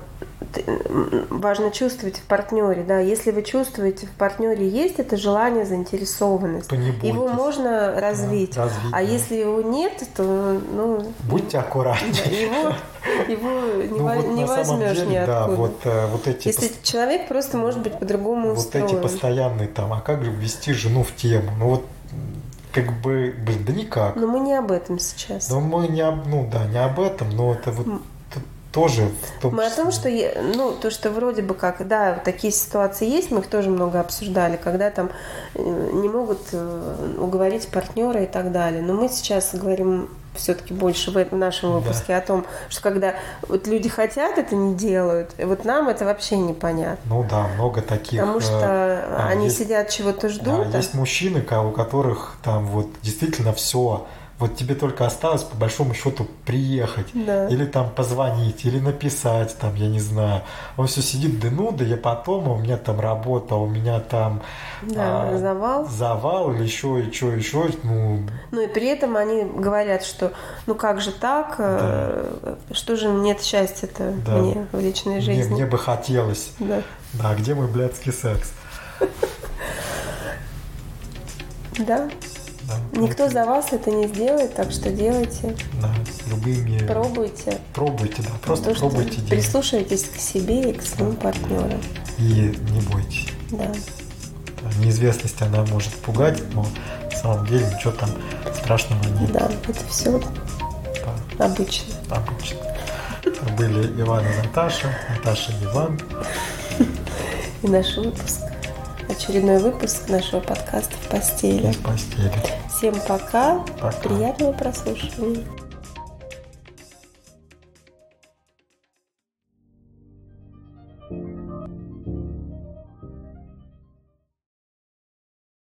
важно 1.31 1.71
чувствовать 1.71 2.19
в 2.19 2.23
партнере, 2.23 2.83
да, 2.83 2.99
если 2.99 3.31
вы 3.31 3.43
чувствуете 3.43 4.07
в 4.07 4.11
партнере 4.11 4.69
есть 4.69 4.99
это 4.99 5.17
желание, 5.17 5.65
заинтересованность, 5.65 6.71
его 7.03 7.29
можно 7.29 7.99
развить, 8.01 8.55
да, 8.55 8.65
развить 8.65 8.93
а 8.93 8.97
да. 8.97 9.01
если 9.01 9.37
его 9.37 9.63
нет, 9.63 10.03
то 10.17 10.23
ну 10.23 11.07
будьте 11.25 11.59
аккуратны, 11.59 12.07
его 12.07 12.75
его 13.29 13.51
не, 13.83 13.99
ну, 13.99 14.15
вот 14.15 14.27
не 14.29 14.45
возьмешь 14.45 14.97
деле, 14.97 15.11
ниоткуда. 15.11 15.27
Да, 15.27 15.47
вот, 15.49 15.81
э, 15.85 16.07
вот 16.07 16.27
эти 16.29 16.49
если 16.49 16.69
пост... 16.69 16.83
человек 16.83 17.29
просто 17.29 17.57
может 17.57 17.81
быть 17.81 17.99
по-другому 17.99 18.51
вот 18.51 18.59
устроен. 18.59 18.87
эти 18.87 18.95
постоянные 18.95 19.69
там, 19.69 19.93
а 19.93 20.01
как 20.01 20.25
же 20.25 20.31
ввести 20.31 20.73
жену 20.73 21.03
в 21.03 21.15
тему, 21.15 21.51
ну 21.59 21.69
вот 21.69 21.85
как 22.73 22.91
бы, 23.03 23.35
да 23.67 23.73
никак. 23.73 24.17
Но 24.17 24.27
мы 24.27 24.41
не 24.41 24.55
об 24.55 24.73
этом 24.73 24.99
сейчас. 24.99 25.51
Но 25.51 25.61
мы 25.61 25.89
не 25.89 26.01
об, 26.01 26.27
ну 26.27 26.49
да, 26.51 26.65
не 26.67 26.83
об 26.83 27.01
этом, 27.01 27.31
но 27.31 27.53
это 27.53 27.71
вот 27.71 27.87
тоже 28.73 29.11
том 29.41 29.55
Мы 29.55 29.67
о 29.67 29.71
том, 29.71 29.93
что, 29.93 30.09
ну, 30.57 30.73
то, 30.73 30.91
что 30.91 31.11
вроде 31.11 31.43
бы 31.43 31.55
как, 31.55 31.87
да, 31.87 32.15
такие 32.15 32.53
ситуации 32.53 33.07
есть, 33.07 33.31
мы 33.31 33.41
их 33.41 33.47
тоже 33.47 33.71
много 33.71 34.01
обсуждали, 34.01 34.57
когда 34.57 34.91
там 34.91 35.11
э, 35.55 35.91
не 35.93 36.09
могут 36.09 36.41
э, 36.53 37.15
уговорить 37.19 37.69
партнера 37.69 38.23
и 38.23 38.27
так 38.27 38.51
далее. 38.51 38.83
Но 38.83 38.95
мы 38.95 39.09
сейчас 39.09 39.55
говорим 39.55 40.09
все-таки 40.35 40.73
больше 40.73 41.11
в 41.11 41.37
нашем 41.37 41.73
выпуске 41.73 42.09
да. 42.09 42.19
о 42.19 42.21
том, 42.23 42.47
что 42.71 42.81
когда 42.81 43.15
вот 43.49 43.67
люди 43.67 43.89
хотят, 43.89 44.39
это 44.39 44.55
не 44.55 44.75
делают, 44.75 45.35
и 45.37 45.45
вот 45.45 45.65
нам 45.65 45.89
это 45.89 46.07
вообще 46.07 46.39
непонятно. 46.39 46.99
Ну 47.05 47.27
да, 47.29 47.49
много 47.57 47.83
таких. 47.83 48.21
Потому 48.21 48.41
что 48.41 49.05
э, 49.07 49.27
они 49.29 49.47
есть, 49.47 49.59
сидят, 49.59 49.91
чего-то 49.91 50.29
ждут. 50.29 50.71
Да, 50.71 50.71
а... 50.73 50.77
Есть 50.79 50.95
мужчины, 50.95 51.41
у 51.41 51.71
которых 51.71 52.37
там 52.43 52.67
вот 52.67 52.89
действительно 53.03 53.53
все 53.53 54.07
вот 54.43 54.57
тебе 54.57 54.75
только 54.75 55.07
осталось 55.07 55.45
по 55.45 55.57
большому 55.57 55.95
счету 55.95 56.27
приехать, 56.45 57.07
да. 57.15 57.47
или 57.47 57.65
там 57.65 57.91
позвонить, 57.91 58.65
или 58.65 58.81
написать, 58.81 59.57
там, 59.57 59.77
я 59.77 59.87
не 59.87 60.01
знаю. 60.01 60.43
Он 60.77 60.89
все 60.89 61.01
сидит, 61.01 61.39
да 61.39 61.49
ну, 61.49 61.71
да 61.71 61.85
я 61.85 61.97
потом, 61.97 62.49
у 62.49 62.57
меня 62.59 62.77
там 62.77 62.99
работа, 62.99 63.55
у 63.55 63.69
меня 63.69 64.01
там 64.01 64.43
да, 64.83 65.31
а, 65.31 65.39
завал. 65.39 65.87
завал, 65.87 66.53
или 66.55 66.65
еще, 66.65 66.99
еще, 66.99 67.29
еще, 67.29 67.71
ну. 67.85 68.27
Ну 68.51 68.61
и 68.61 68.67
при 68.67 68.89
этом 68.89 69.17
они 69.17 69.45
говорят, 69.45 70.03
что 70.03 70.33
ну 70.67 70.75
как 70.75 71.01
же 71.01 71.13
так, 71.13 71.55
да. 71.59 71.79
Э, 71.79 72.57
что 72.73 72.97
же 72.97 73.07
нет 73.09 73.43
счастья-то 73.43 74.13
да. 74.27 74.33
мне 74.33 74.67
в 74.73 74.81
личной 74.81 75.21
жизни. 75.21 75.45
Мне, 75.45 75.55
мне 75.55 75.67
бы 75.67 75.79
хотелось. 75.79 76.51
Да. 76.59 76.83
Да, 77.13 77.35
где 77.37 77.55
мой 77.55 77.69
блядский 77.69 78.13
секс? 78.13 78.53
Да. 81.79 82.11
Да, 82.93 83.01
Никто 83.01 83.29
за 83.29 83.45
вас 83.45 83.73
это 83.73 83.91
не 83.91 84.07
сделает, 84.09 84.55
так 84.55 84.71
что 84.71 84.91
делайте. 84.91 85.57
Да, 85.81 85.95
любыми... 86.29 86.79
Пробуйте. 86.87 87.59
Пробуйте, 87.75 88.23
да, 88.23 88.31
просто 88.43 88.73
То, 88.73 88.81
пробуйте 88.81 89.17
делать. 89.17 89.29
Прислушивайтесь 89.29 90.05
к 90.05 90.17
себе 90.17 90.71
и 90.71 90.73
к 90.73 90.83
своим 90.83 91.15
да. 91.15 91.21
партнерам. 91.21 91.81
И 92.19 92.57
не 92.71 92.81
бойтесь. 92.91 93.29
Да. 93.51 93.73
Неизвестность, 94.79 95.41
она 95.43 95.65
может 95.67 95.93
пугать, 95.95 96.41
но 96.55 96.67
на 97.11 97.17
самом 97.17 97.47
деле 97.47 97.67
ничего 97.75 97.93
там 97.93 98.11
страшного 98.55 99.03
нет. 99.21 99.33
Да, 99.33 99.51
это 99.69 99.87
все 99.89 100.21
да. 101.39 101.47
обычно. 101.47 101.95
Обычно. 102.11 102.59
Были 103.57 104.01
Иван 104.01 104.25
и 104.25 104.47
Наташа, 104.47 104.89
Наташа 105.11 105.53
и 105.53 105.65
Иван. 105.65 106.01
И 107.63 107.69
наш 107.69 107.97
выпуск 107.97 108.41
очередной 109.09 109.59
выпуск 109.59 110.09
нашего 110.09 110.41
подкаста 110.41 110.95
«В 110.97 111.09
постели». 111.09 111.71
В 111.71 111.79
постели. 111.79 112.33
Всем 112.83 112.95
пока. 113.07 113.65
пока. 113.81 113.93
Приятного 114.03 114.53
прослушивания. 114.55 115.62